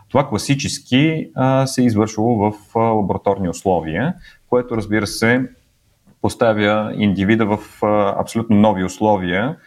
[0.09, 4.13] Това класически а, се е извършвало в а, лабораторни условия,
[4.49, 5.49] което разбира се
[6.23, 9.57] поставя индивида в а, абсолютно нови условия,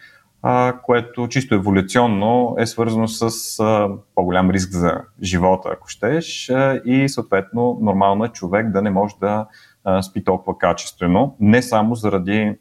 [0.41, 6.81] а, което чисто еволюционно е свързано с а, по-голям риск за живота, ако щеш, а,
[6.85, 9.47] и съответно нормално е човек да не може да
[9.83, 12.55] а, спи толкова качествено, не само заради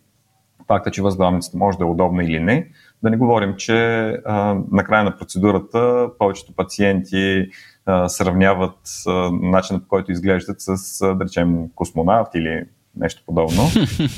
[0.67, 2.69] факта, че възглавницата може да е удобна или не.
[3.03, 7.49] Да не говорим, че а, на края на процедурата повечето пациенти
[7.87, 12.65] а, сравняват а, начинът по който изглеждат с, а, да речем, космонавт или
[12.97, 13.63] нещо подобно,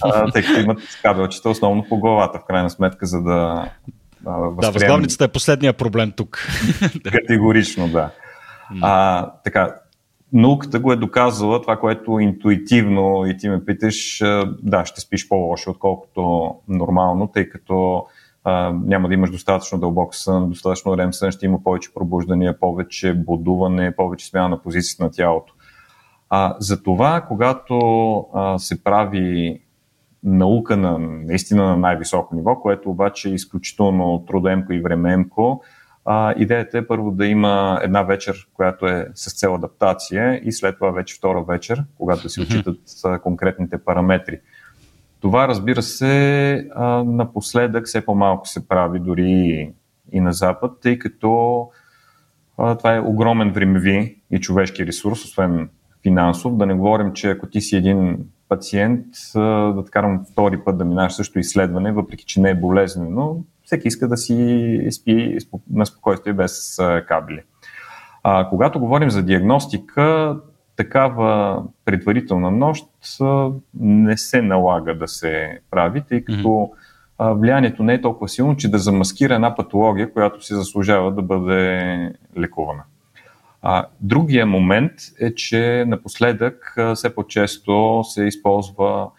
[0.03, 3.71] а, тъй като имат кабелчета основно по главата, в крайна сметка, за да.
[4.27, 6.49] А, Да, възглавницата е последния проблем тук.
[7.13, 8.11] Категорично, да.
[8.83, 9.75] А, така,
[10.33, 14.23] науката го е доказала, това, което интуитивно и ти ме питаш,
[14.63, 18.07] да, ще спиш по-лошо, отколкото нормално, тъй като
[18.45, 23.15] а, няма да имаш достатъчно дълбок сън, достатъчно рем сън, ще има повече пробуждания, повече
[23.15, 25.55] будуване, повече смяна на позицията на тялото.
[26.31, 27.79] А, за това, когато
[28.35, 29.61] а, се прави
[30.25, 35.63] наука на наистина на най-високо ниво, което обаче е изключително трудоемко и времеемко,
[36.05, 40.75] а, идеята е първо да има една вечер, която е с цел адаптация и след
[40.75, 42.79] това вече втора вечер, когато се отчитат
[43.23, 44.41] конкретните параметри.
[45.21, 49.73] Това, разбира се, а, напоследък все по-малко се прави дори
[50.13, 51.63] и на Запад, тъй като
[52.59, 55.69] а, това е огромен времеви и човешки ресурс, освен
[56.03, 56.57] финансов.
[56.57, 58.19] Да не говорим, че ако ти си един
[58.49, 63.89] пациент, да карам втори път да минаш също изследване, въпреки че не е болезнено, всеки
[63.89, 65.39] иска да си спи
[65.71, 66.79] на спокойствие без
[67.09, 67.41] кабели.
[68.23, 70.37] А, когато говорим за диагностика,
[70.77, 72.87] такава предварителна нощ
[73.81, 76.71] не се налага да се прави, тъй като
[77.21, 82.13] влиянието не е толкова силно, че да замаскира една патология, която си заслужава да бъде
[82.39, 82.83] лекувана.
[83.63, 89.11] А, другия момент е, че напоследък все по-често се използва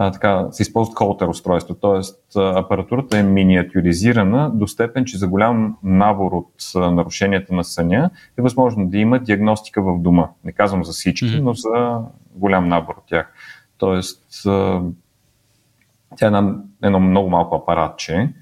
[0.00, 2.40] а, така, се използват холтер устройства, т.е.
[2.40, 8.88] апаратурата е миниатюризирана до степен, че за голям набор от нарушенията на съня е възможно
[8.88, 10.28] да има диагностика в дома.
[10.44, 11.40] Не казвам за всички, mm-hmm.
[11.40, 12.00] но за
[12.34, 13.32] голям набор от тях.
[13.78, 14.24] Тоест,
[16.16, 18.32] тя е едно много малко апаратче,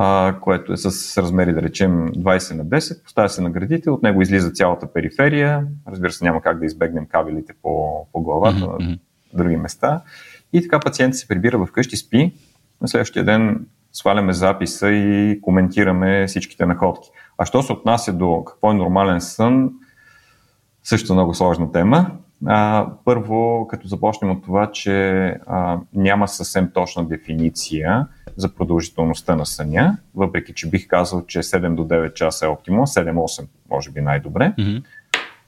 [0.00, 4.02] а, което е с размери, да речем, 20 на 10, поставя се на градите, от
[4.02, 8.88] него излиза цялата периферия, разбира се, няма как да избегнем кабелите по, по главата mm-hmm.
[8.88, 8.98] на
[9.34, 10.02] други места.
[10.52, 12.34] И така пациент се прибира вкъщи, спи,
[12.80, 17.10] на следващия ден сваляме записа и коментираме всичките находки.
[17.38, 19.70] А що се отнася до какво е нормален сън,
[20.82, 22.10] също много сложна тема.
[22.46, 29.46] А, първо, като започнем от това, че а, няма съвсем точна дефиниция за продължителността на
[29.46, 34.00] съня, въпреки че бих казал, че 7 до 9 часа е оптимум, 7-8 може би
[34.00, 34.54] най-добре.
[34.58, 34.84] Mm-hmm.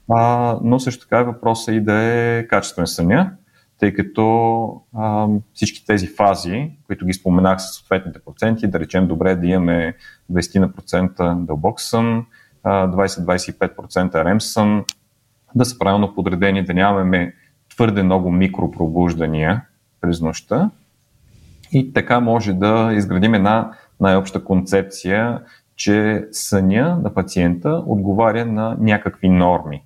[0.09, 3.31] А, но също така е въпросът и да е качествен съня,
[3.79, 9.35] тъй като а, всички тези фази, които ги споменах с съответните проценти, да речем добре
[9.35, 9.95] да имаме
[10.31, 12.25] 20% дълбок сън,
[12.65, 14.85] 20-25% REM сън,
[15.55, 17.33] да са правилно подредени, да нямаме
[17.69, 19.61] твърде много микропробуждания
[20.01, 20.69] през нощта.
[21.71, 25.39] И така може да изградим една най-обща концепция,
[25.75, 29.83] че съня на пациента отговаря на някакви норми.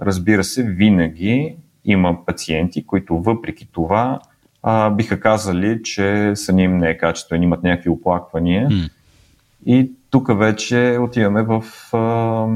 [0.00, 4.20] Разбира се, винаги има пациенти, които въпреки това
[4.62, 8.68] а, биха казали, че съня им не е качествен, имат някакви оплаквания.
[8.68, 8.90] Mm.
[9.66, 12.46] И тук вече отиваме в а,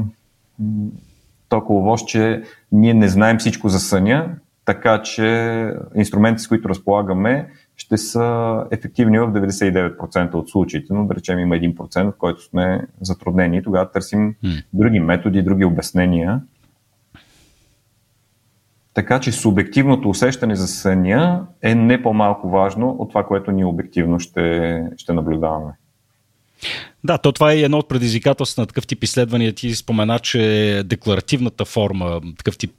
[1.49, 4.29] толкова лош, че ние не знаем всичко за съня,
[4.65, 11.15] така че инструменти, с които разполагаме, ще са ефективни в 99% от случаите, но да
[11.15, 13.63] речем има 1%, в който сме затруднени.
[13.63, 14.35] Тогава търсим
[14.73, 16.41] други методи, други обяснения
[18.97, 24.19] така че субективното усещане за съня е не по-малко важно от това, което ние обективно
[24.19, 25.73] ще, ще наблюдаваме.
[27.03, 29.53] Да, то това е едно от предизвикателства на такъв тип изследвания.
[29.53, 32.71] Ти спомена, че декларативната форма, такъв тип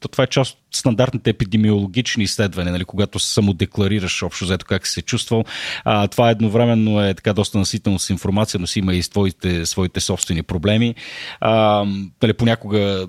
[0.00, 4.92] то това е част от стандартните епидемиологични изследвания, нали, когато самодекларираш общо взето как си
[4.92, 5.44] се чувствал.
[5.84, 10.00] А, това едновременно е така доста насително с информация, но си има и своите, своите
[10.00, 10.94] собствени проблеми.
[11.40, 11.84] А,
[12.22, 13.06] нали, понякога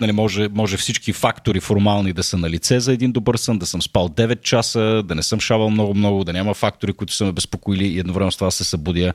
[0.00, 3.66] нали, може, може всички фактори формални да са на лице за един добър сън, да
[3.66, 7.32] съм спал 9 часа, да не съм шавал много-много, да няма фактори, които са ме
[7.32, 9.12] безпокоили и едновременно с това се събудя,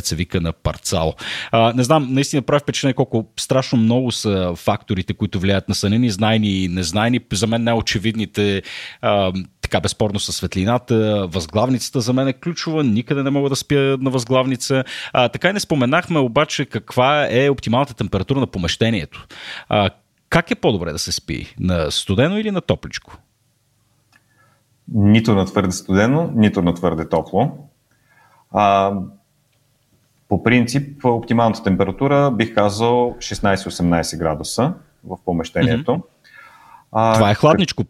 [0.00, 1.14] се вика на парцал.
[1.50, 5.98] А, не знам, наистина прави впечатление колко страшно много са факторите, които влияят на съня
[5.98, 7.20] ни, знайни и незнайни.
[7.32, 8.62] За мен най-очевидните
[9.00, 9.32] а,
[9.66, 11.26] така безспорно със светлината.
[11.30, 12.84] Възглавницата за мен е ключова.
[12.84, 14.84] Никъде не мога да спя на възглавница.
[15.12, 19.26] А, така и не споменахме обаче каква е оптималната температура на помещението.
[19.68, 19.90] А,
[20.28, 21.54] как е по-добре да се спи?
[21.60, 23.18] На студено или на топличко?
[24.94, 27.52] Нито на твърде студено, нито на твърде топло.
[28.52, 28.92] А,
[30.28, 34.72] по принцип, оптималната температура бих казал 16-18 градуса
[35.04, 35.90] в помещението.
[35.90, 36.02] Mm-hmm.
[36.92, 37.84] А, това е хладничко.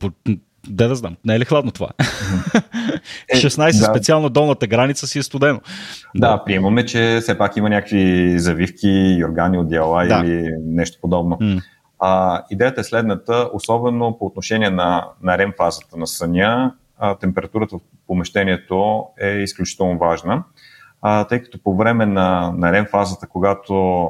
[0.69, 1.17] Да, да знам.
[1.25, 1.89] Не е ли хладно това?
[3.29, 3.73] Е, 16 да.
[3.73, 5.61] специално долната граница си е студено.
[6.17, 10.23] Да, да, приемаме, че все пак има някакви завивки, органи от дела да.
[10.25, 11.37] или нещо подобно.
[11.37, 11.63] Mm.
[11.99, 17.77] А, идеята е следната, особено по отношение на, на REM фазата на съня, а, температурата
[17.77, 20.45] в помещението е изключително важна,
[21.03, 24.09] а, тъй като по време на, на REM фазата, когато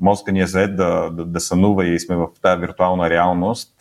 [0.00, 3.74] мозъка ни е заед да, да, да сънува и сме в тази виртуална реалност,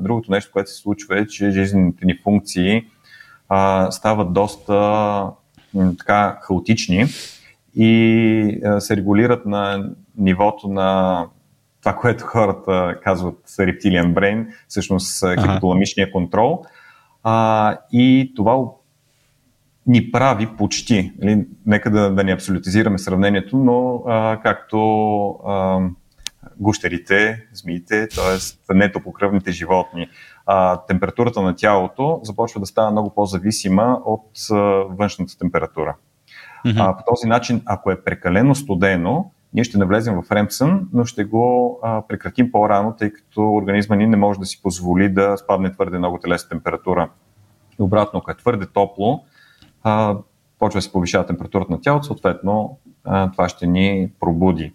[0.00, 2.84] другото нещо, което се случва е, че жизнените ни функции
[3.48, 5.26] а, стават доста
[5.98, 7.06] така хаотични
[7.74, 11.26] и а, се регулират на нивото на
[11.80, 16.64] това, което хората казват рептилиан брейн, всъщност хипоталамичния контрол.
[17.22, 18.64] А, и това
[19.86, 24.78] ни прави почти, нали, нека да, да не абсолютизираме сравнението, но а, както
[25.46, 25.80] а,
[26.60, 28.74] гущерите, змиите, т.е.
[28.74, 30.08] нетопокръвните животни,
[30.46, 34.54] а, температурата на тялото започва да става много по-зависима от а,
[34.90, 35.96] външната температура.
[36.66, 36.74] Mm-hmm.
[36.78, 41.24] А, по този начин, ако е прекалено студено, ние ще навлезем в ремсън, но ще
[41.24, 45.72] го а, прекратим по-рано, тъй като организма ни не може да си позволи да спадне
[45.72, 47.08] твърде много телесна температура.
[47.80, 49.24] И обратно, ако е твърде топло,
[49.84, 50.16] а,
[50.58, 54.72] почва да се повишава температурата на тялото, съответно а, това ще ни пробуди.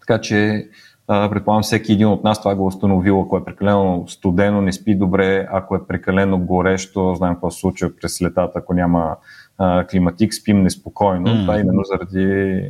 [0.00, 0.68] Така че
[1.06, 4.94] предполагам всеки един от нас това го е установил, ако е прекалено студено, не спи
[4.94, 9.16] добре, ако е прекалено горещо, знаем какво се случва през летата, ако няма
[9.58, 11.26] а, климатик, спим неспокойно.
[11.26, 11.40] Mm.
[11.40, 12.62] Това е именно заради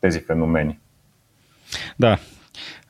[0.00, 0.78] тези феномени.
[2.00, 2.18] Да,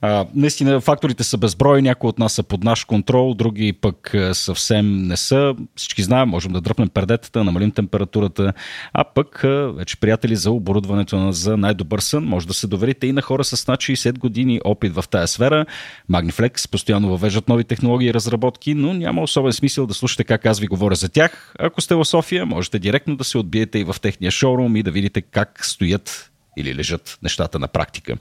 [0.00, 5.02] а, наистина факторите са безброй, някои от нас са под наш контрол, други пък съвсем
[5.02, 5.54] не са.
[5.76, 8.52] Всички знаем, можем да дръпнем пердетата, намалим температурата,
[8.92, 9.40] а пък
[9.76, 13.66] вече приятели за оборудването за най-добър сън, може да се доверите и на хора с
[13.66, 15.66] над 60 години опит в тая сфера.
[16.10, 20.60] Magniflex постоянно въвеждат нови технологии и разработки, но няма особен смисъл да слушате как аз
[20.60, 21.54] ви говоря за тях.
[21.58, 24.90] Ако сте в София, можете директно да се отбиете и в техния шоурум и да
[24.90, 28.16] видите как стоят или лежат нещата на практика.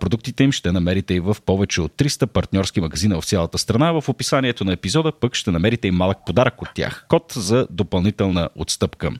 [0.00, 3.92] Продуктите им ще намерите и в повече от 300 партньорски магазина в цялата страна.
[3.92, 7.04] В описанието на епизода пък ще намерите и малък подарък от тях.
[7.08, 9.10] Код за допълнителна отстъпка.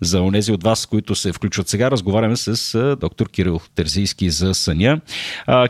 [0.00, 5.00] За онези от вас, които се включват сега, разговаряме с доктор Кирил Терзийски за съня.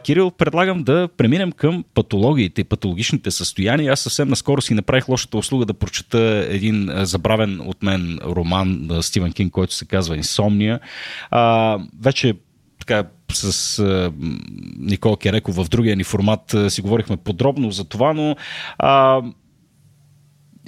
[0.04, 3.92] Кирил, предлагам да преминем към патологиите патологичните състояния.
[3.92, 9.02] Аз съвсем наскоро си направих лошата услуга да прочета един забравен от мен роман на
[9.02, 10.80] Стивен Кинг, който се казва Инсомния
[12.04, 12.34] вече
[12.78, 14.12] така с а,
[14.78, 18.36] Никола Кереко в другия ни формат си говорихме подробно за това, но
[18.78, 19.22] а,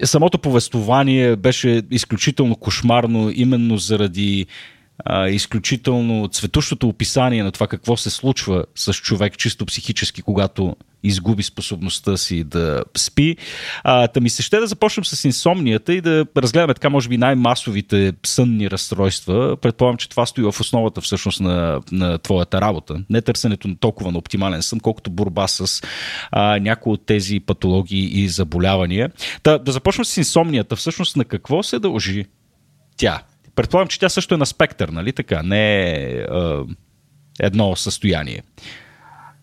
[0.04, 4.46] самото повествование беше изключително кошмарно именно заради
[5.04, 10.76] а, изключително цветущото описание на това какво се случва с човек чисто психически, когато
[11.06, 13.36] изгуби способността си да спи.
[13.84, 17.18] А, та ми се ще да започнем с инсомнията и да разгледаме така, може би,
[17.18, 19.56] най-масовите сънни разстройства.
[19.56, 23.04] Предполагам, че това стои в основата всъщност на, на твоята работа.
[23.10, 25.82] Не търсенето на толкова на оптимален сън, колкото борба с
[26.30, 29.10] а, някои от тези патологии и заболявания.
[29.42, 30.76] Та, да започнем с инсомнията.
[30.76, 32.24] Всъщност на какво се дължи
[32.96, 33.22] тя?
[33.54, 35.42] Предполагам, че тя също е на спектър, нали така?
[35.42, 36.64] Не е а,
[37.40, 38.42] едно състояние.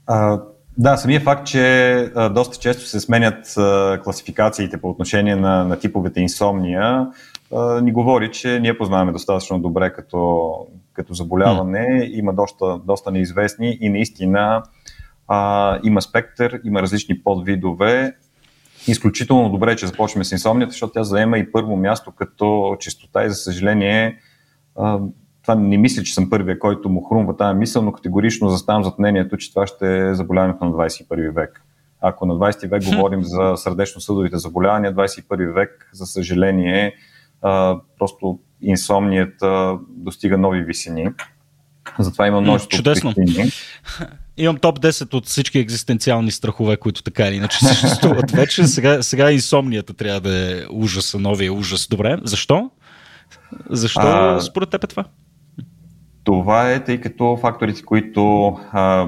[0.07, 0.39] А,
[0.77, 5.79] да, самия факт, че а, доста често се сменят а, класификациите по отношение на, на
[5.79, 7.07] типовете инсомния,
[7.55, 10.53] а, ни говори, че ние познаваме достатъчно добре като,
[10.93, 11.87] като заболяване.
[11.87, 12.11] Mm.
[12.11, 14.63] Има доста, доста неизвестни и наистина
[15.27, 18.15] а, има спектър, има различни подвидове.
[18.87, 23.25] Изключително добре, е, че започваме с инсомнията, защото тя заема и първо място като чистота
[23.25, 24.17] и за съжаление
[25.43, 28.99] това не мисля, че съм първия, който му хрумва тази мисъл, но категорично заставам зад
[28.99, 31.61] мнението, че това ще е заболяването на 21 век.
[32.01, 36.93] Ако на 20 век говорим за сърдечно-съдовите заболявания, 21 век, за съжаление,
[37.99, 41.09] просто инсомнията достига нови висини.
[41.99, 43.13] Затова има множество Чудесно.
[43.13, 43.49] причини.
[44.37, 48.67] Имам топ 10 от всички екзистенциални страхове, които така или иначе съществуват вече.
[48.67, 51.87] Сега, сега инсомнията трябва да е ужаса, новия ужас.
[51.87, 52.71] Добре, защо?
[53.69, 55.05] Защо а, според теб е това?
[56.23, 59.07] Това е тъй като факторите, които а,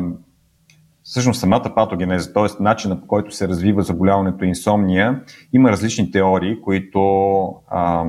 [1.04, 2.64] всъщност самата патогенеза, т.е.
[2.64, 5.22] начина по който се развива заболяването инсомния,
[5.54, 7.00] има различни теории, които
[7.68, 8.06] а,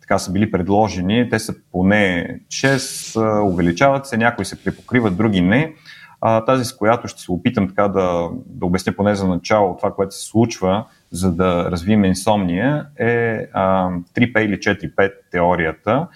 [0.00, 1.28] така са били предложени.
[1.30, 5.74] Те са поне 6, увеличават се, някои се препокриват, други не.
[6.20, 9.94] А, тази, с която ще се опитам така да, да обясня поне за начало това,
[9.94, 16.08] което се случва, за да развием инсомния, е а, 3P или 4P теорията.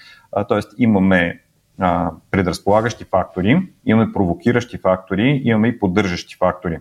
[0.48, 0.60] т.е.
[0.78, 1.41] имаме
[1.80, 6.78] а, предразполагащи фактори, имаме провокиращи фактори, имаме и поддържащи фактори.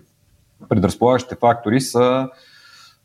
[0.68, 2.28] Предразполагащите фактори са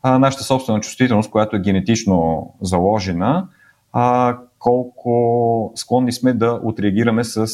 [0.03, 3.47] а, нашата собствена чувствителност, която е генетично заложена,
[3.93, 7.47] а, колко склонни сме да отреагираме с, а,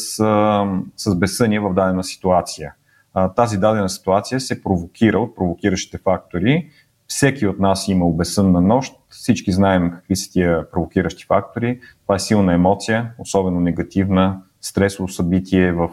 [0.95, 2.73] с безсъние в дадена ситуация.
[3.13, 6.69] А, тази дадена ситуация се провокира от провокиращите фактори.
[7.15, 11.79] Всеки от нас има безсънна нощ, всички знаем какви са тия провокиращи фактори.
[12.01, 15.89] Това е силна емоция, особено негативна, стресово събитие в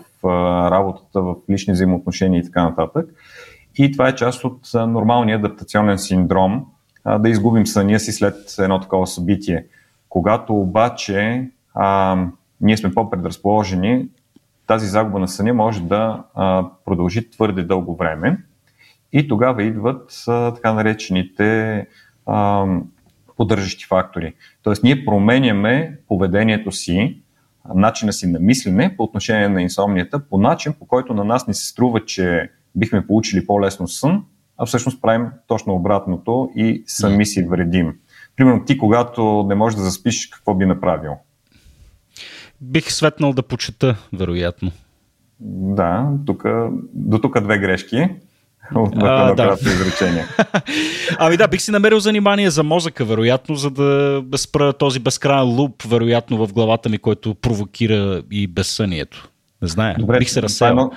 [0.71, 3.07] работата, в лични взаимоотношения и така нататък.
[3.79, 6.67] И това е част от нормалния адаптационен синдром
[7.19, 9.67] да изгубим съня си след едно такова събитие.
[10.09, 12.17] Когато обаче а,
[12.61, 14.09] ние сме по-предразположени,
[14.67, 18.39] тази загуба на съня може да а, продължи твърде дълго време
[19.13, 21.87] и тогава идват а, така наречените
[22.27, 22.67] а,
[23.37, 24.35] поддържащи фактори.
[24.63, 27.23] Тоест ние променяме поведението си,
[27.75, 31.55] начина си на мислене по отношение на инсомнията по начин, по който на нас ни
[31.55, 34.25] се струва, че бихме получили по-лесно сън,
[34.59, 37.95] а всъщност правим точно обратното и сами си вредим.
[38.37, 41.13] Примерно ти, когато не можеш да заспиш, какво би направил?
[42.61, 44.71] Бих светнал да почета, вероятно.
[45.41, 46.45] Да, тук,
[46.93, 48.09] до тук две грешки.
[48.75, 49.57] А, да.
[49.61, 50.25] изречение.
[51.19, 55.83] ами да, бих си намерил занимание за мозъка, вероятно, за да спра този безкрайен луп,
[55.83, 59.29] вероятно, в главата ми, който провокира и безсънието.
[59.63, 60.91] Не знае, Добре, бих се разсеял.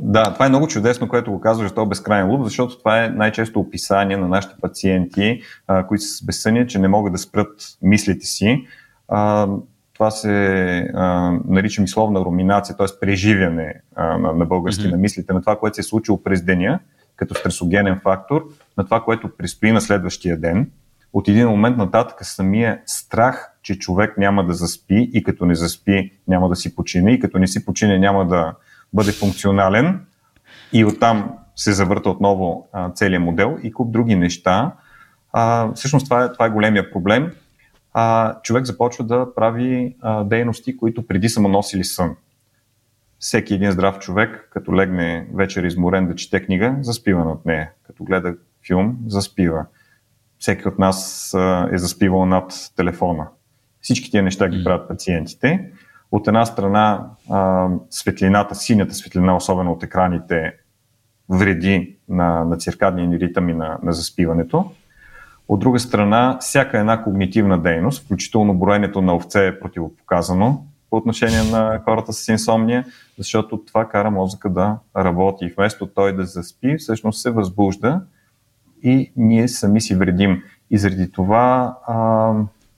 [0.00, 3.60] Да, това е много чудесно, което го казваш, този безкрайен луп, защото това е най-често
[3.60, 7.52] описание на нашите пациенти, а, които са с безсъние, че не могат да спрат
[7.82, 8.66] мислите си.
[9.08, 9.48] А,
[9.94, 12.86] това се а, нарича мисловна руминация, т.е.
[13.00, 14.90] преживяне а, на, на български mm-hmm.
[14.90, 16.78] на мислите, на това, което се е случило през деня,
[17.16, 18.48] като стресогенен фактор,
[18.78, 20.70] на това, което предстои на следващия ден.
[21.12, 26.12] От един момент нататък самия страх, че човек няма да заспи и като не заспи
[26.28, 28.54] няма да си почине и като не си почине няма да
[28.92, 30.00] бъде функционален
[30.72, 34.72] и оттам се завърта отново а, целият модел и куп други неща.
[35.32, 37.32] А, всъщност това е, това е големия проблем.
[37.92, 42.16] А, човек започва да прави а, дейности, които преди са му носили сън.
[43.26, 47.70] Всеки един здрав човек, като легне вечер изморен да чете книга, заспива над нея.
[47.86, 48.34] Като гледа
[48.66, 49.66] филм, заспива.
[50.38, 51.34] Всеки от нас
[51.72, 53.28] е заспивал над телефона.
[53.80, 55.70] Всички тия неща ги правят пациентите.
[56.12, 57.06] От една страна
[57.90, 60.54] светлината, синята светлина, особено от екраните,
[61.28, 64.72] вреди на, на циркадния ни ритъм и на, на заспиването.
[65.48, 71.42] От друга страна, всяка една когнитивна дейност, включително броенето на овце е противопоказано по отношение
[71.42, 72.84] на хората с инсомния,
[73.18, 75.52] защото това кара мозъка да работи.
[75.56, 78.00] Вместо той да заспи, всъщност се възбужда
[78.82, 80.42] и ние сами си вредим.
[80.70, 82.32] И заради това а,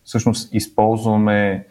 [0.05, 1.67] всъщност използваме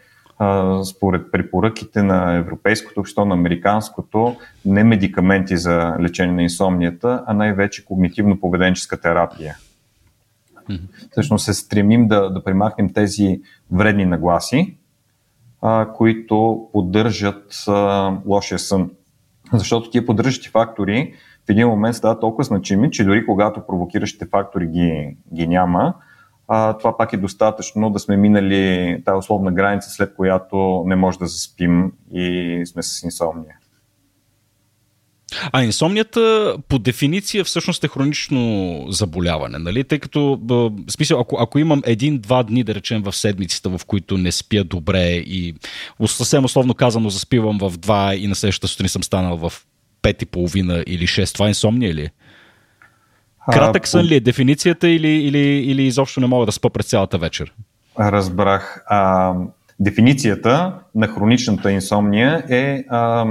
[0.84, 7.84] според препоръките на европейското общество, на американското, не медикаменти за лечение на инсомнията, а най-вече
[7.84, 9.56] когнитивно-поведенческа терапия.
[10.70, 11.10] Mm-hmm.
[11.10, 13.40] Всъщност се стремим да, да примахнем тези
[13.72, 14.77] вредни нагласи,
[15.62, 18.90] а, които поддържат а, лошия сън.
[19.52, 21.14] Защото тия поддържащи фактори
[21.46, 25.94] в един момент стават толкова значими, че дори когато провокиращите фактори ги, ги няма,
[26.48, 31.18] а, това пак е достатъчно да сме минали тази условна граница, след която не може
[31.18, 33.54] да заспим и сме с инсомния.
[35.52, 39.84] А инсомнията по дефиниция всъщност е хронично заболяване, нали?
[39.84, 44.18] Тъй като, в смисъл, ако, ако имам един-два дни, да речем, в седмицата, в които
[44.18, 45.54] не спя добре и
[46.06, 49.52] съвсем условно казано заспивам в два и на следващата сутрин съм станал в
[50.02, 52.10] пет и половина или шест, това е инсомния ли?
[53.52, 57.18] Кратък сън ли е дефиницията или, или, или изобщо не мога да спа през цялата
[57.18, 57.52] вечер?
[58.00, 58.82] Разбрах.
[58.86, 59.34] А,
[59.80, 63.26] дефиницията на хроничната инсомния е а,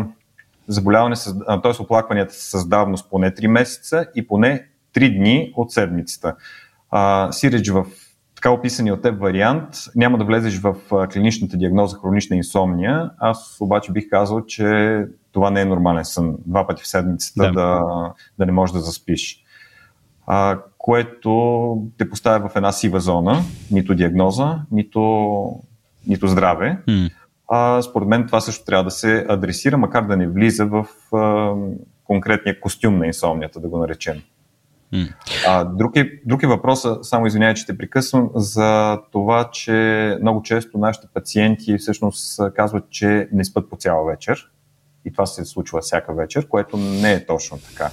[0.68, 1.16] заболяване,
[1.64, 1.82] т.е.
[1.82, 6.36] оплакванията с давност поне 3 месеца и поне 3 дни от седмицата.
[6.92, 7.86] А, сиреч в
[8.36, 10.76] така описания от теб вариант, няма да влезеш в
[11.14, 13.12] клиничната диагноза хронична инсомния.
[13.18, 16.36] Аз обаче бих казал, че това не е нормален сън.
[16.46, 17.84] Два пъти в седмицата да, да,
[18.40, 19.44] да не можеш да заспиш.
[20.28, 23.42] А, което те поставя в една сива зона,
[23.72, 25.52] нито диагноза, нито,
[26.08, 26.78] нито здраве.
[26.88, 27.12] Mm.
[27.48, 30.86] А, според мен това също трябва да се адресира, макар да не влиза в
[31.16, 31.54] а,
[32.04, 34.22] конкретния костюм на инсомнията, да го наречем.
[34.94, 35.14] Mm.
[35.48, 40.42] А, друг, е, друг е въпроса, само извинявай, че те прекъсвам, за това, че много
[40.42, 44.52] често нашите пациенти всъщност казват, че не спят по цяла вечер.
[45.06, 47.92] И това се случва всяка вечер, което не е точно така.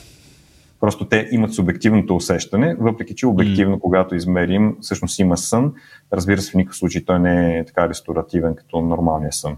[0.85, 3.81] Просто те имат субективното усещане, въпреки че обективно, mm.
[3.81, 5.73] когато измерим, всъщност има сън.
[6.13, 9.57] Разбира се, в никакъв случай той не е така ресторативен като нормалния сън.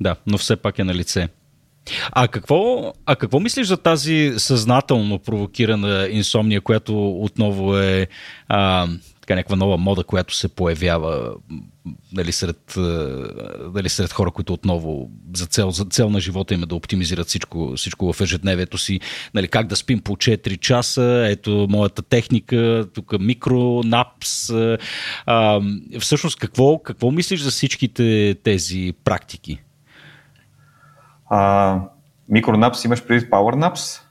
[0.00, 1.28] Да, но все пак е на лице.
[2.12, 8.06] А какво, а какво мислиш за тази съзнателно провокирана инсомния, която отново е
[8.48, 8.86] а,
[9.24, 11.34] така някаква нова мода, която се появява
[12.12, 12.74] нали, сред,
[13.74, 17.26] нали, сред хора, които отново за цел, за цел на живота им е да оптимизират
[17.26, 19.00] всичко, всичко в ежедневието си.
[19.34, 24.50] Нали, как да спим по 4 часа, ето моята техника, тук микронапс.
[25.26, 25.60] А,
[26.00, 29.62] всъщност, какво, какво мислиш за всичките тези практики?
[31.30, 31.80] А,
[32.28, 34.03] микронапс имаш преди PowerNaps?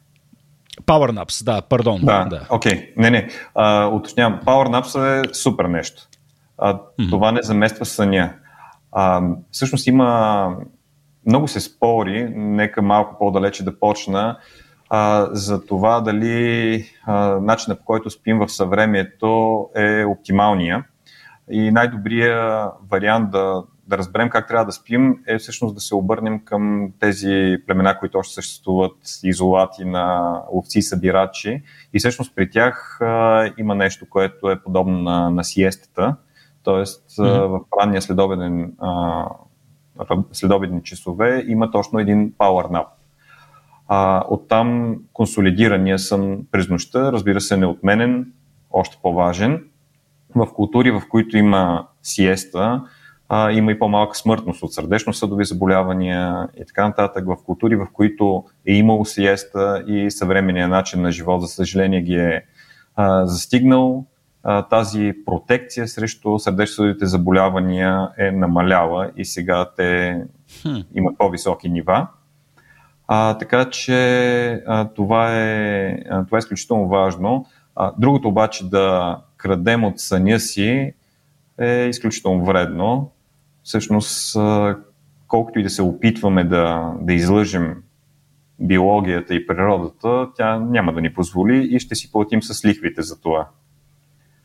[0.81, 2.01] PowerNaps, да, пардон.
[2.03, 2.25] Да.
[2.25, 2.39] Да.
[2.39, 2.93] Okay.
[2.97, 3.29] Не, не.
[3.55, 4.39] А, уточнявам.
[4.45, 6.01] PowerNaps е супер нещо.
[6.57, 7.09] А, mm-hmm.
[7.09, 8.33] Това не замества съня.
[8.91, 9.21] А,
[9.51, 10.49] всъщност има...
[11.25, 14.37] Много се спори, нека малко по-далече да почна,
[14.89, 20.83] а, за това дали а, начинът по който спим в съвремието е оптималния.
[21.51, 26.39] И най-добрият вариант да, да разберем как трябва да спим, е всъщност да се обърнем
[26.39, 31.63] към тези племена, които още съществуват, изолати на ловци и събирачи.
[31.93, 36.15] И всъщност при тях а, има нещо, което е подобно на, на сиестата.
[36.63, 37.47] Тоест mm-hmm.
[37.47, 39.25] в ранния следобеден, а,
[40.31, 42.85] следобедни часове има точно един power nap.
[43.87, 48.31] А, оттам консолидирания сън през нощта, разбира се, неотменен,
[48.71, 49.63] още по-важен.
[50.35, 52.83] В култури, в които има сиеста,
[53.29, 57.25] а, има и по-малка смъртност от сърдечно-съдови заболявания и така нататък.
[57.25, 62.15] В култури, в които е имало сиеста и съвременния начин на живот, за съжаление, ги
[62.15, 62.43] е
[62.95, 64.05] а, застигнал,
[64.43, 70.21] а, тази протекция срещу сърдечно-съдовите заболявания е намаляла и сега те
[70.95, 72.07] имат по-високи нива.
[73.07, 77.45] А, така че а, това, е, а, това е изключително важно.
[77.75, 80.93] А, другото обаче да крадем от съня си
[81.59, 83.11] е изключително вредно
[83.63, 84.37] всъщност,
[85.27, 87.83] колкото и да се опитваме да, да излъжем
[88.59, 93.21] биологията и природата, тя няма да ни позволи и ще си платим с лихвите за
[93.21, 93.47] това.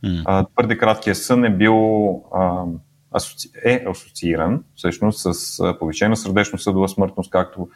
[0.04, 0.46] Mm.
[0.52, 2.64] Твърде краткия сън е бил а,
[3.16, 3.50] асоци...
[3.64, 7.68] е асоцииран всъщност с повишена сърдечно-съдова смъртност, както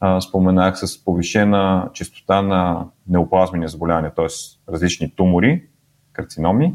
[0.00, 4.26] а, споменах, с повишена частота на неоплазмени заболявания, т.е.
[4.72, 5.62] различни тумори,
[6.12, 6.74] карциноми,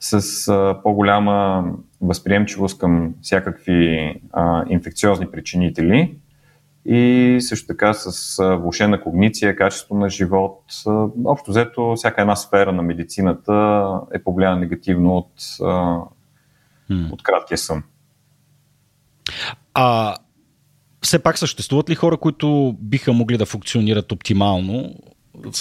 [0.00, 1.64] с а, по-голяма
[2.00, 6.16] възприемчивост към всякакви а, инфекциозни причинители
[6.84, 10.62] и също така с а, влушена когниция, качество на живот.
[10.86, 15.32] А, общо взето, всяка една сфера на медицината е повлияна негативно от,
[15.62, 15.64] а,
[16.90, 17.12] hmm.
[17.12, 17.82] от краткия сън.
[19.74, 20.16] А
[21.02, 24.94] все пак съществуват ли хора, които биха могли да функционират оптимално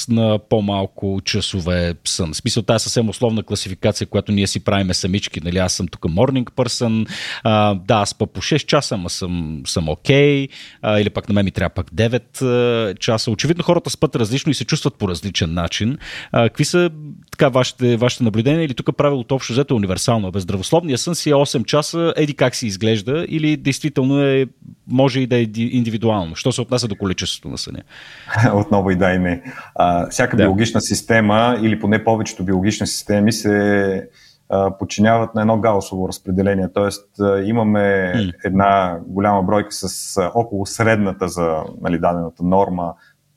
[0.10, 2.34] на по-малко часове сън.
[2.34, 5.42] В смисъл, тази съвсем условна класификация, която ние си правиме самички.
[5.44, 7.10] Нали, аз съм тук morning person,
[7.44, 10.48] а, да, аз спа по 6 часа, ама съм, съм окей,
[10.84, 13.32] okay, или пък на мен ми трябва пък 9 а, часа.
[13.32, 15.98] Очевидно хората спят различно и се чувстват по различен начин.
[16.32, 16.90] А, какви са
[17.32, 20.32] така вашите, вашите наблюдения или тук правилото общо взето е универсално?
[20.32, 24.46] Без здравословния сън си е 8 часа, еди как си изглежда или действително е,
[24.88, 26.36] може и да е индивидуално?
[26.36, 27.80] Що се отнася до количеството на съня?
[28.54, 29.44] Отново и да и не.
[29.76, 30.44] А, всяка да.
[30.44, 34.10] биологична система или поне повечето биологични системи се
[34.50, 36.68] а, подчиняват на едно гаусово разпределение.
[36.74, 38.34] Тоест а, имаме mm.
[38.46, 42.94] една голяма бройка с а, около средната за нали, дадената норма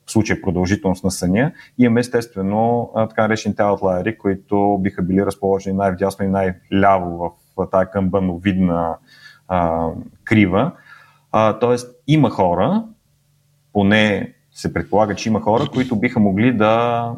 [0.06, 1.52] в случай продължителност на съня.
[1.78, 7.90] Имаме естествено така наречените аутлайери, които биха били разположени най-вдясно и най-ляво в, в тази
[7.92, 8.96] камбановидна
[9.48, 9.88] а,
[10.24, 10.72] крива.
[11.32, 12.84] А, тоест има хора,
[13.72, 17.12] поне се предполага, че има хора, които биха могли да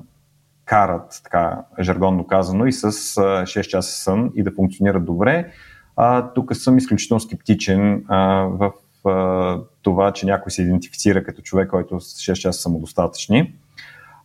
[0.64, 5.52] карат, така жаргонно казано, и с 6 часа сън и да функционират добре.
[5.96, 8.72] А, тук съм изключително скептичен а, в
[9.08, 13.54] а, това, че някой се идентифицира като човек, който с 6 часа самодостатъчни.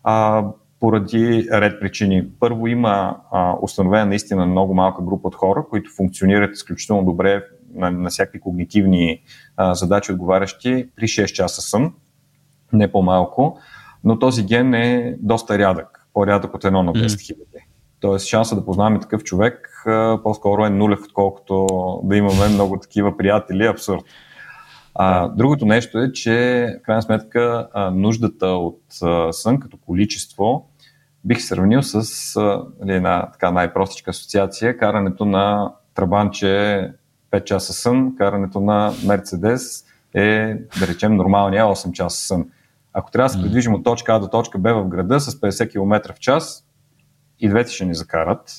[0.04, 0.46] А,
[0.80, 2.30] поради ред причини.
[2.40, 7.44] Първо има а, установена наистина много малка група от хора, които функционират изключително добре
[7.74, 9.22] на, на всякакви когнитивни
[9.58, 11.94] а, задачи, отговарящи при 6 часа сън,
[12.74, 13.60] не по-малко,
[14.04, 17.66] но този ген е доста рядък, по-рядък от едно на 10 хиляди.
[18.00, 19.84] Тоест шанса да познаваме такъв човек
[20.24, 21.68] по-скоро е нулев, отколкото
[22.04, 24.04] да имаме много такива приятели, абсурд.
[24.96, 30.70] А, другото нещо е, че в крайна сметка а, нуждата от а, сън като количество
[31.26, 31.96] бих сравнил с
[32.36, 36.92] а, нали, една така най-простичка асоциация, карането на трабанче
[37.32, 42.46] 5 часа сън, карането на Мерцедес е, да речем, нормалния 8 часа сън.
[42.94, 45.72] Ако трябва да се придвижим от точка А до точка Б в града с 50
[45.72, 46.66] км в час,
[47.40, 48.52] и двете ще ни закарат.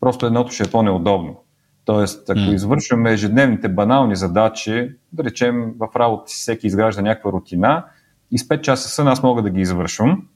[0.00, 1.40] Просто едното ще е по-неудобно.
[1.84, 2.54] Тоест, ако mm.
[2.54, 7.84] извършваме ежедневните банални задачи, да речем в работа си всеки изгражда някаква рутина
[8.30, 10.28] и с 5 часа сън аз мога да ги извършвам,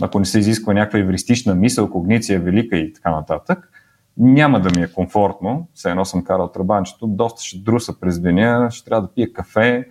[0.00, 3.70] ако не се изисква някаква евристична мисъл, когниция велика и така нататък,
[4.16, 8.68] няма да ми е комфортно, все едно съм карал трабанчето, доста ще друса през деня,
[8.70, 9.88] ще трябва да пия кафе,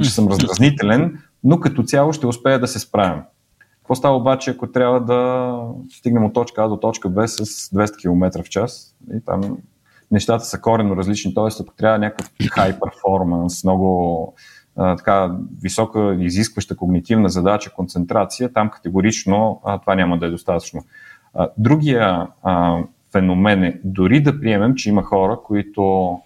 [0.00, 3.22] ще съм раздразнителен, но като цяло ще успея да се справям.
[3.78, 5.58] Какво става обаче, ако трябва да
[5.90, 8.96] стигнем от точка А до точка Б с 200 км в час?
[9.14, 9.58] И там
[10.10, 11.62] нещата са коренно различни, т.е.
[11.62, 14.34] ако трябва някакъв high performance, много
[14.76, 20.84] а, така висока изискваща когнитивна задача, концентрация, там категорично а, това няма да е достатъчно.
[21.34, 22.82] А, другия а,
[23.12, 26.18] феномен е дори да приемем, че има хора, които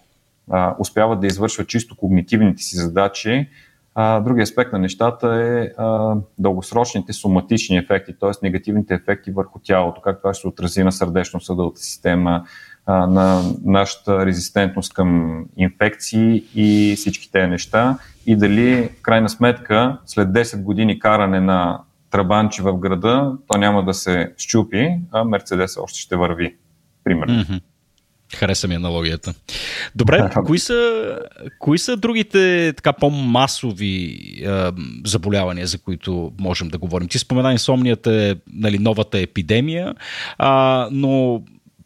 [0.51, 3.49] а, успяват да извършват чисто когнитивните си задачи,
[3.97, 8.31] другия аспект на нещата е а, дългосрочните соматични ефекти, т.е.
[8.43, 12.45] негативните ефекти върху тялото, как това ще се отрази на сърдечно-съдовата система,
[12.85, 17.97] а, на нашата резистентност към инфекции и всички тези неща.
[18.25, 23.85] И дали в крайна сметка след 10 години каране на трабанчи в града, то няма
[23.85, 26.55] да се щупи, а Мерцедес още ще върви.
[27.03, 27.33] Примерно.
[27.33, 27.61] Mm-hmm.
[28.35, 29.33] Хареса ми аналогията.
[29.95, 31.19] Добре, кои са,
[31.59, 34.71] кои са другите така по-масови е,
[35.05, 37.07] заболявания, за които можем да говорим?
[37.07, 39.95] Ти спомена инсомнията е нали, новата епидемия,
[40.37, 41.43] а, но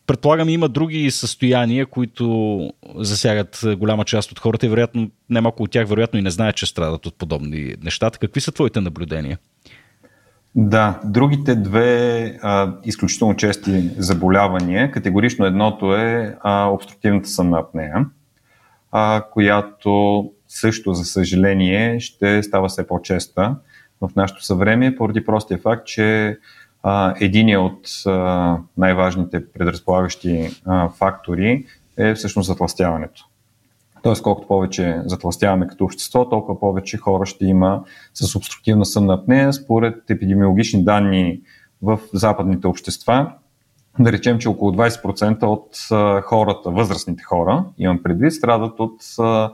[0.08, 5.88] предполагам има други състояния, които засягат голяма част от хората и вероятно немалко от тях
[5.88, 8.12] вероятно и не знаят, че страдат от подобни неща.
[8.12, 9.38] Какви са твоите наблюдения?
[10.56, 18.06] Да, другите две а, изключително чести заболявания, категорично едното е а, обструктивната сънна апнея,
[18.92, 23.56] а, която също, за съжаление, ще става все по-честа
[24.02, 26.38] в нашето съвремие, поради простия факт, че
[26.84, 31.66] а, един от а, най-важните предразполагащи а, фактори
[31.98, 33.31] е всъщност затластяването.
[34.04, 37.84] Тоест, колкото повече затластяваме като общество, толкова повече хора ще има
[38.14, 39.54] с обструктивна сънна апнея.
[39.54, 41.42] Според епидемиологични данни
[41.82, 43.32] в западните общества,
[44.00, 45.78] да речем, че около 20% от
[46.24, 49.52] хората, възрастните хора, имам предвид, страдат от а,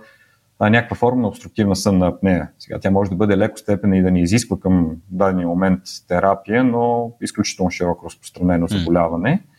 [0.60, 2.50] някаква форма на обструктивна сънна апнея.
[2.60, 6.64] Сега тя може да бъде леко степена и да ни изисква към дадения момент терапия,
[6.64, 9.30] но изключително широко разпространено заболяване.
[9.30, 9.57] Mm.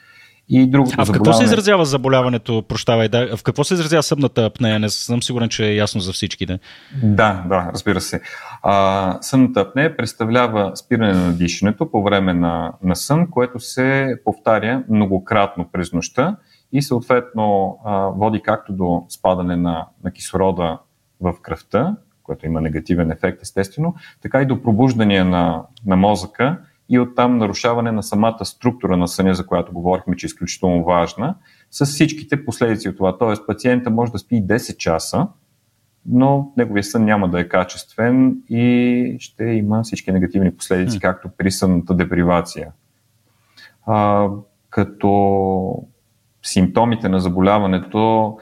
[0.50, 4.44] И другото а в какво се изразява заболяването, прощавай, да, в какво се изразява съмната
[4.44, 4.78] апнея?
[4.78, 6.46] Не съм сигурен, че е ясно за всички.
[6.46, 6.58] Да,
[7.02, 8.20] да, да разбира се.
[8.62, 14.82] А, съмната апнея представлява спиране на дишането по време на, на сън, което се повтаря
[14.88, 16.36] многократно през нощта
[16.72, 20.78] и съответно а, води както до спадане на, на кислорода
[21.20, 26.58] в кръвта, което има негативен ефект естествено, така и до пробуждане на, на мозъка,
[26.88, 31.34] и оттам нарушаване на самата структура на съня, за която говорихме, че е изключително важна,
[31.70, 33.18] с всичките последици от това.
[33.18, 35.26] Тоест, пациента може да спи 10 часа,
[36.06, 41.50] но неговия сън няма да е качествен и ще има всички негативни последици, както при
[41.50, 42.72] сънната депривация.
[43.86, 44.28] А,
[44.70, 45.82] като
[46.42, 48.36] симптомите на заболяването,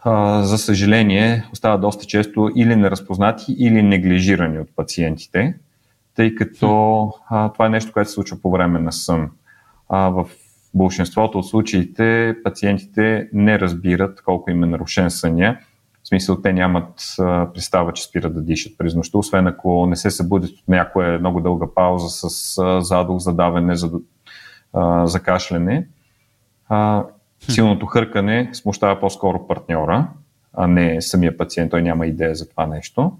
[0.00, 5.58] а, за съжаление, остават доста често или неразпознати, или неглижирани от пациентите
[6.20, 9.30] тъй като а, това е нещо, което се случва по време на сън.
[9.88, 10.26] А, в
[10.74, 15.58] большинството от случаите пациентите не разбират колко им е нарушен съня.
[16.02, 16.94] В смисъл, те нямат
[17.54, 21.40] представа, че спират да дишат през нощта, освен ако не се събудят от някоя много
[21.40, 23.90] дълга пауза с задух, задаване, за,
[25.04, 25.88] закашляне.
[27.48, 30.08] Силното хъркане смущава по-скоро партньора,
[30.52, 31.70] а не самия пациент.
[31.70, 33.12] Той няма идея за това нещо.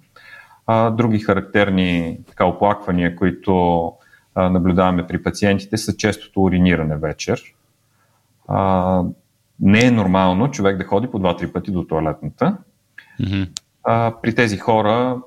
[0.72, 3.84] А, други характерни така, оплаквания, които
[4.34, 7.42] а, наблюдаваме при пациентите, са честото уриниране вечер.
[8.48, 9.02] А,
[9.60, 12.56] не е нормално човек да ходи по 2-3 пъти до туалетната.
[13.20, 13.48] Mm-hmm.
[13.84, 15.18] А, при тези хора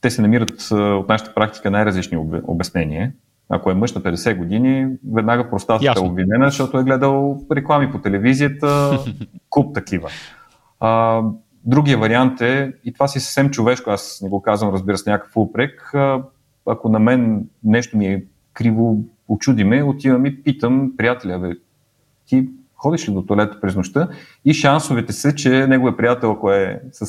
[0.00, 3.12] те се намират от нашата практика най-различни обяснения.
[3.48, 7.98] Ако е мъж на 50 години, веднага простатата е обвинена, защото е гледал реклами по
[7.98, 8.98] телевизията,
[9.50, 10.10] куп такива.
[10.80, 11.22] А,
[11.66, 15.36] другия вариант е, и това си съвсем човешко, аз не го казвам, разбира се, някакъв
[15.36, 15.92] упрек,
[16.66, 18.98] ако на мен нещо ми е криво,
[19.28, 21.50] очудиме, отивам и питам приятеля, бе,
[22.26, 24.08] ти ходиш ли до туалета през нощта
[24.44, 27.06] и шансовете са, че неговия приятел, ако е с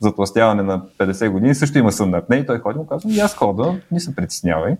[0.00, 3.20] затластяване на 50 години, също има сън на апне и той ходи му казва, и
[3.20, 4.76] аз хода, не се притеснявай.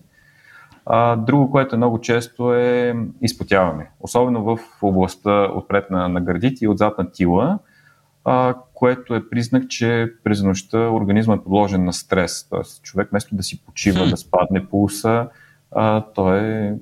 [0.86, 6.64] А, друго, което е много често е изпотяване, особено в областта отпред на, на гърдите
[6.64, 7.58] и отзад на тила,
[8.30, 12.48] а, което е признак, че през нощта организма е подложен на стрес.
[12.50, 15.28] Тоест, човек вместо да си почива, да спадне пулса,
[15.72, 16.74] а, той е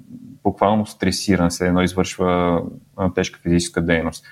[0.42, 2.62] буквално стресиран, се едно извършва
[2.96, 4.24] а, тежка физическа дейност.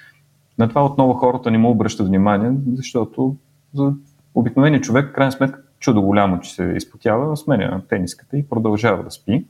[0.59, 3.37] На това отново хората не му обръщат внимание, защото
[3.75, 3.93] за
[4.35, 9.45] обикновения човек, крайна сметка, чудо голямо, че се изпотява, сменя тениската и продължава да спи.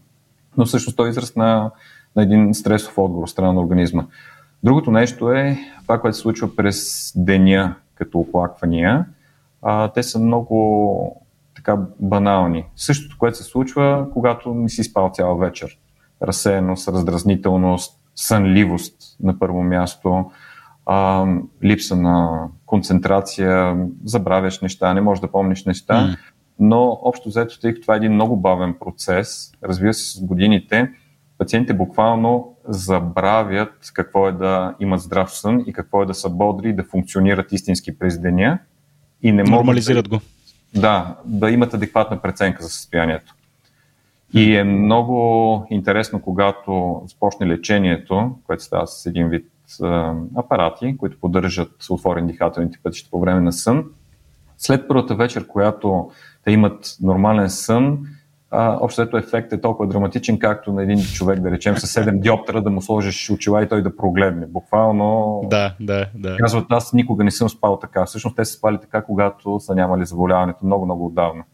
[0.56, 1.70] Но всъщност той е израз на,
[2.16, 4.06] на един стресов отговор страна на организма.
[4.64, 9.06] Другото нещо е това, което се случва през деня като оплаквания.
[9.62, 12.64] А, те са много така банални.
[12.76, 15.78] Същото, което се случва, когато не си спал цял вечер.
[16.22, 20.30] Разсеяност, раздразнителност, сънливост на първо място,
[20.86, 21.26] а,
[21.64, 26.16] липса на концентрация, забравяш неща, не можеш да помниш неща, mm.
[26.58, 30.92] но общо взето, тъй като това е един много бавен процес, разбира се, с годините,
[31.38, 36.68] пациентите буквално забравят какво е да имат здрав сън и какво е да са бодри
[36.68, 38.58] и да функционират истински през деня.
[39.22, 40.22] И не Нормализират да, го.
[40.74, 43.34] Да, да имат адекватна преценка за състоянието.
[44.34, 49.50] И е много интересно, когато започне лечението, което става с един вид
[50.36, 53.84] апарати, които поддържат отворени дихателните пътища по време на сън.
[54.58, 56.10] След първата вечер, която
[56.44, 58.06] те имат нормален сън,
[58.80, 62.70] общото ефект е толкова драматичен, както на един човек, да речем, с 7 диоптера да
[62.70, 64.46] му сложиш очила и той да прогледне.
[64.46, 65.40] Буквално.
[65.50, 66.36] Да, да, да.
[66.36, 68.04] Казват, аз никога не съм спал така.
[68.04, 71.44] Всъщност те са спали така, когато са нямали заболяването много, много отдавна.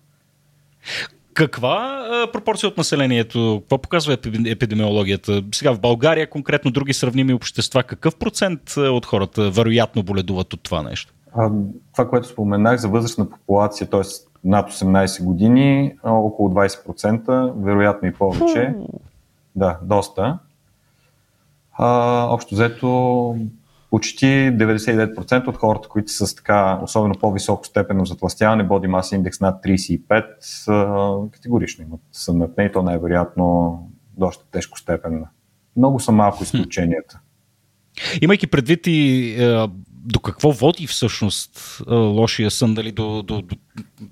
[1.35, 5.43] Каква а, пропорция от населението, какво показва епидемиологията?
[5.55, 10.83] Сега в България, конкретно други сравними общества, какъв процент от хората вероятно боледуват от това
[10.83, 11.15] нещо?
[11.37, 11.51] А,
[11.93, 14.30] това, което споменах за възрастна популация, т.е.
[14.45, 18.75] над 18 години, около 20%, вероятно и повече.
[19.57, 20.39] Да, доста.
[21.73, 23.37] А, общо взето
[23.91, 29.41] почти 99% от хората, които са с така, особено по-високо степенно затластяване, боди маса индекс
[29.41, 33.79] над 35, категорично имат съмнатне и то най-вероятно
[34.17, 35.27] доста тежко степенно.
[35.77, 37.21] Много са малко изключенията.
[38.21, 39.67] Имайки предвид и е,
[40.05, 43.57] до какво води всъщност лошия сън, дали до, до, до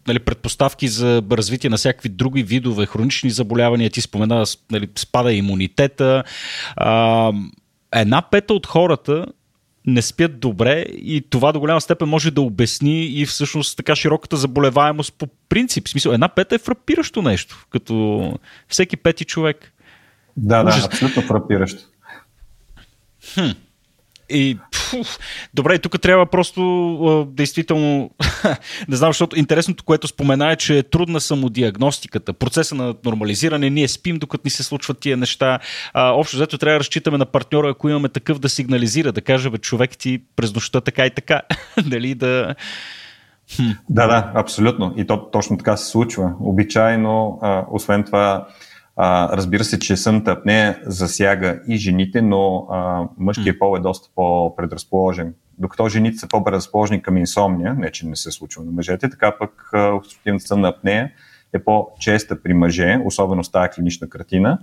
[0.07, 6.25] нали, предпоставки за развитие на всякакви други видове хронични заболявания, ти спомена, нали, спада имунитета.
[6.81, 6.85] Е,
[7.93, 9.27] една пета от хората
[9.87, 14.37] не спят добре и това до голяма степен може да обясни и всъщност така широката
[14.37, 15.87] заболеваемост по принцип.
[15.87, 18.33] В смисъл, една пета е фрапиращо нещо, като
[18.69, 19.73] всеки пети човек.
[20.37, 20.81] Да, Ужас.
[20.81, 21.83] да, абсолютно фрапиращо.
[23.35, 23.51] Хм.
[24.31, 25.19] И, пф,
[25.55, 26.61] добре, тук трябва просто
[27.05, 28.11] а, действително,
[28.89, 33.89] не знам, защото интересното, което спомена е, че е трудна самодиагностиката, процеса на нормализиране, ние
[33.89, 35.59] спим докато ни се случват тия неща.
[35.93, 39.51] А, общо взето трябва да разчитаме на партньора, ако имаме такъв да сигнализира, да каже,
[39.51, 41.43] бе, човек ти през нощта така и така.
[41.87, 42.55] Дали да...
[43.91, 44.95] Да, да, абсолютно.
[44.97, 46.33] И то точно така се случва.
[46.41, 48.47] Обичайно, а, освен това,
[49.01, 54.09] а, разбира се, че сънта апнея засяга и жените, но а, мъжкият пол е доста
[54.15, 55.35] по-предразположен.
[55.59, 59.71] Докато жените са по-предразположени към инсомния, не че не се случва на мъжете, така пък
[59.75, 61.11] обструктивната сънна апнея
[61.53, 64.59] е по-честа при мъже, особено с тази клинична картина,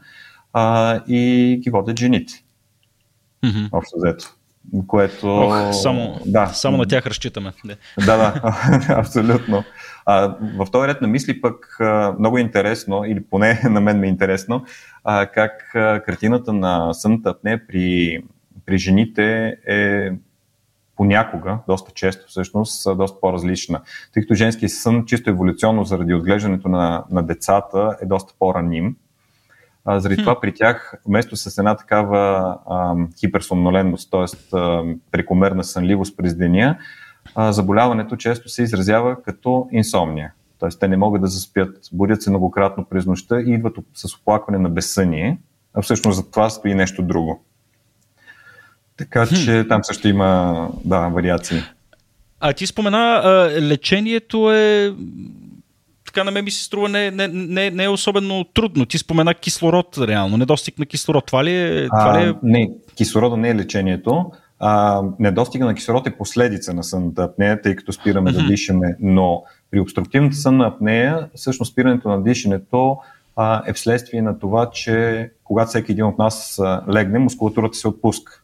[0.53, 2.33] а, и ги водят жените.
[3.43, 3.69] Mm-hmm.
[3.71, 4.35] Общо взето
[4.87, 5.27] което...
[5.27, 6.47] Ох, само, да.
[6.47, 7.51] само на тях разчитаме.
[8.05, 8.41] Да, да,
[8.89, 9.63] абсолютно.
[10.05, 11.77] А, в този ред на мисли пък
[12.19, 14.65] много интересно, или поне на мен ми е интересно,
[15.03, 15.69] а, как
[16.05, 18.23] картината на сънната апне при,
[18.65, 20.11] при жените е
[20.95, 23.81] понякога, доста често всъщност, доста по-различна.
[24.13, 28.95] Тъй като женски сън, чисто еволюционно заради отглеждането на, на децата, е доста по-раним
[29.85, 34.57] а, заради това при тях, вместо с една такава а, хиперсомноленност, т.е.
[35.11, 36.77] прекомерна сънливост през деня,
[37.35, 40.33] а, заболяването често се изразява като инсомния.
[40.59, 40.69] Т.е.
[40.69, 44.69] те не могат да заспят, будят се многократно през нощта и идват с оплакване на
[44.69, 45.37] безсъние,
[45.73, 47.43] а всъщност за това стои нещо друго.
[48.97, 51.61] Така че там също има да, вариации.
[52.39, 54.93] А ти спомена, а, лечението е
[56.15, 58.85] така на мен ми се струва не, не, не, не е особено трудно.
[58.85, 61.25] Ти спомена кислород, реално, недостиг на кислород.
[61.25, 61.87] Това ли е?
[61.89, 62.33] Това ли е...
[62.43, 64.31] не, кислорода не е лечението.
[64.67, 68.41] А, недостига на кислород е последица на сънната апнея, тъй като спираме mm-hmm.
[68.41, 72.97] да дишаме, но при обструктивната сънна апнея, всъщност спирането на дишането
[73.35, 77.87] а, е вследствие на това, че когато всеки един от нас а, легне, мускулатурата се
[77.87, 78.41] отпуска.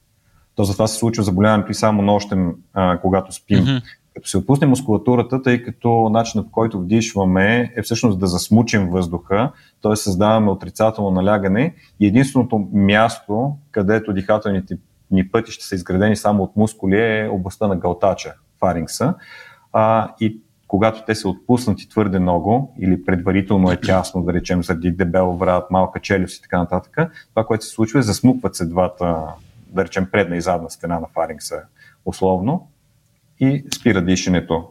[0.56, 3.60] То затова се случва заболяването и само нощем, а, когато спим.
[3.60, 3.84] Mm-hmm.
[4.14, 9.52] Като се отпусне мускулатурата, тъй като начинът по който вдишваме е всъщност да засмучим въздуха,
[9.82, 9.96] т.е.
[9.96, 14.78] създаваме отрицателно налягане и единственото място, където дихателните
[15.12, 19.14] ни пътища са изградени само от мускули е областта на галтача, фарингса.
[19.74, 24.92] А, и когато те са отпуснати твърде много или предварително е тясно, да речем, заради
[24.92, 26.98] дебел врат, малка челюст и така нататък,
[27.30, 29.24] това, което се случва е засмукват се двата,
[29.68, 31.62] да речем, предна и задна стена на фарингса
[32.06, 32.68] условно
[33.40, 34.68] и спира дишането.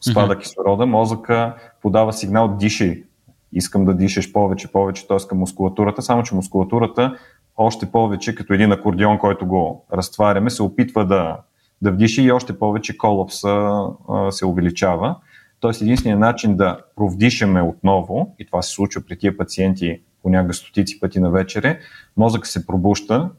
[0.00, 0.40] Спада mm-hmm.
[0.40, 3.04] кислорода, мозъка подава сигнал дишай.
[3.52, 5.28] Искам да дишаш повече, повече, т.е.
[5.28, 7.18] към мускулатурата, само че мускулатурата
[7.58, 11.40] още повече, като един акордион, който го разтваряме, се опитва да,
[11.82, 15.16] да вдиши и още повече колапса а, се увеличава.
[15.60, 21.00] Тоест единственият начин да провдишаме отново, и това се случва при тия пациенти понякога стотици
[21.00, 21.78] пъти на вечере,
[22.16, 23.30] мозък се пробуща,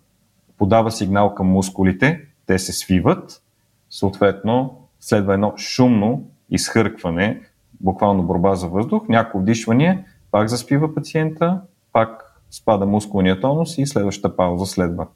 [0.57, 3.41] подава сигнал към мускулите, те се свиват,
[3.89, 7.41] съответно следва едно шумно изхъркване,
[7.81, 11.61] буквално борба за въздух, някакво вдишване, пак заспива пациента,
[11.93, 15.07] пак спада мускулния тонус и следващата пауза следва.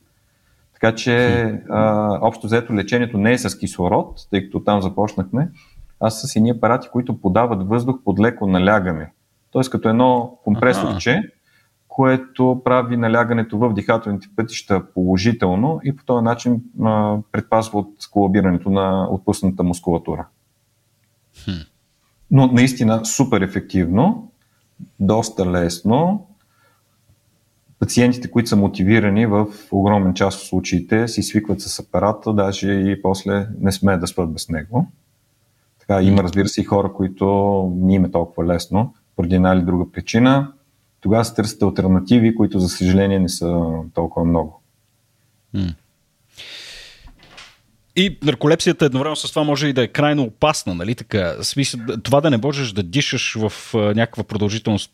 [0.73, 5.49] Така че а, общо взето лечението не е с кислород, тъй като там започнахме,
[5.99, 9.11] а с едни апарати, които подават въздух под леко налягане.
[9.51, 11.31] Тоест като едно компресорче,
[11.88, 18.69] което прави налягането в дихателните пътища положително и по този начин а, предпазва от колабирането
[18.69, 20.27] на отпусната мускулатура.
[22.31, 24.31] Но наистина супер ефективно,
[24.99, 26.27] доста лесно,
[27.84, 33.01] пациентите, които са мотивирани в огромен част от случаите, си свикват с апарата, даже и
[33.01, 34.88] после не сме да спят без него.
[35.79, 37.25] Така, има, разбира се, и хора, които
[37.75, 40.51] не им е толкова лесно, поради една или друга причина.
[41.01, 43.63] Тогава се търсят альтернативи, които, за съжаление, не са
[43.93, 44.61] толкова много.
[47.95, 51.36] И нарколепсията едновременно с това може и да е крайно опасна, нали така?
[51.41, 54.91] Смисъл, това да не можеш да дишаш в някаква продължителност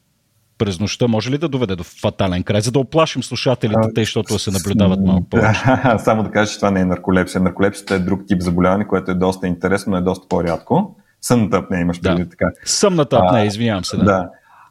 [0.60, 4.40] през нощта може ли да доведе до фатален край, за да оплашим слушателите, тъй, защото
[4.40, 5.60] се наблюдават малко повече?
[5.98, 7.42] Само да кажа, че това не е нарколепсия.
[7.42, 10.96] Нарколепсията е друг тип заболяване, което е доста интересно, но е доста по-рядко.
[11.22, 12.16] Сънната апнея имаш да.
[12.16, 12.46] преди така.
[12.66, 13.98] Съмната апнея, извинявам се.
[13.98, 14.04] Да.
[14.04, 14.30] да.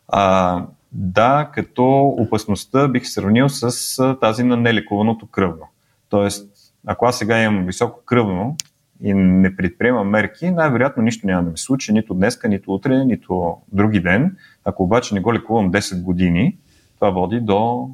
[0.09, 5.69] А, да, като опасността бих сравнил с тази на нелекуваното кръвно.
[6.09, 6.51] Тоест,
[6.87, 8.57] ако аз сега имам високо кръвно
[9.03, 13.57] и не предприемам мерки, най-вероятно нищо няма да ми случи, нито днеска, нито утре, нито
[13.73, 14.37] други ден.
[14.65, 16.57] Ако обаче не го лекувам 10 години,
[16.95, 17.91] това води до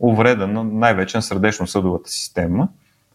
[0.00, 2.68] увреда на най-вече на сърдечно-съдовата система.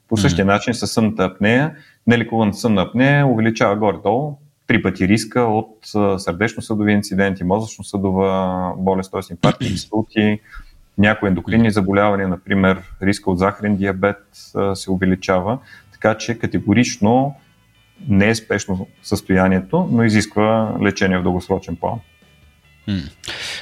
[0.09, 0.47] По същия mm-hmm.
[0.47, 1.75] начин със сънната апнея,
[2.07, 4.37] нелекуваната сънна апнея увеличава горе-долу
[4.67, 5.77] три пъти риска от
[6.17, 9.21] сърдечно-съдови инциденти, мозъчно-съдова болест, т.е.
[9.31, 10.39] инфаркти, инсулти,
[10.97, 14.23] някои ендокринни заболявания, например риска от захарен диабет
[14.73, 15.59] се увеличава.
[16.03, 17.35] Така че категорично
[18.07, 21.99] не е спешно състоянието, но изисква лечение в дългосрочен план.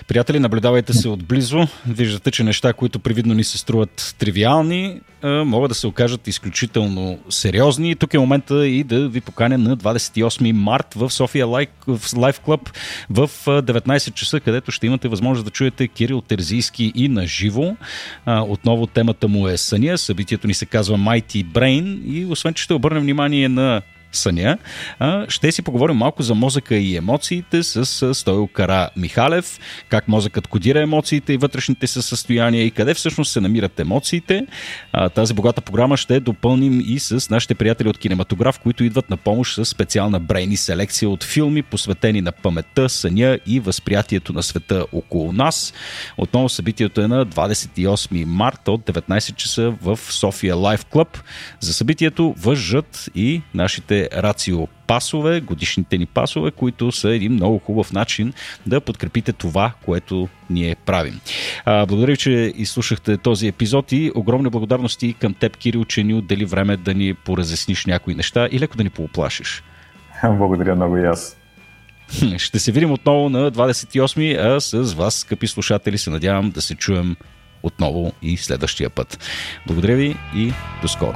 [0.07, 1.67] Приятели, наблюдавайте се отблизо.
[1.87, 7.95] Виждате, че неща, които привидно ни се струват тривиални, могат да се окажат изключително сериозни.
[7.95, 12.71] Тук е момента и да ви поканя на 28 март в София Лайф Клуб
[13.09, 17.75] в 19 часа, където ще имате възможност да чуете Кирил Терзийски и на живо.
[18.27, 19.97] Отново темата му е съня.
[19.97, 23.81] Събитието ни се казва Mighty Brain и освен, че ще обърнем внимание на
[24.11, 24.57] съня,
[25.27, 29.59] ще си поговорим малко за мозъка и емоциите с Стойо Кара Михалев,
[29.89, 34.47] как мозъкът кодира емоциите и вътрешните си състояния и къде всъщност се намират емоциите.
[35.15, 39.55] Тази богата програма ще допълним и с нашите приятели от кинематограф, които идват на помощ
[39.55, 45.33] с специална брейни селекция от филми, посветени на паметта, съня и възприятието на света около
[45.33, 45.73] нас.
[46.17, 51.17] Отново събитието е на 28 марта от 19 часа в София Лайф Клуб.
[51.59, 57.93] За събитието въжат и нашите рацио пасове, годишните ни пасове, които са един много хубав
[57.93, 58.33] начин
[58.65, 61.19] да подкрепите това, което ние правим.
[61.65, 66.45] А, благодаря, че изслушахте този епизод и огромни благодарности към теб, Кирил, че ни отдели
[66.45, 69.63] време да ни поразясниш някои неща и леко да ни пооплашиш.
[70.23, 71.37] Благодаря много и аз.
[72.37, 76.75] Ще се видим отново на 28, а с вас, скъпи слушатели, се надявам да се
[76.75, 77.15] чуем
[77.63, 79.19] отново и следващия път.
[79.67, 81.15] Благодаря ви и до скоро.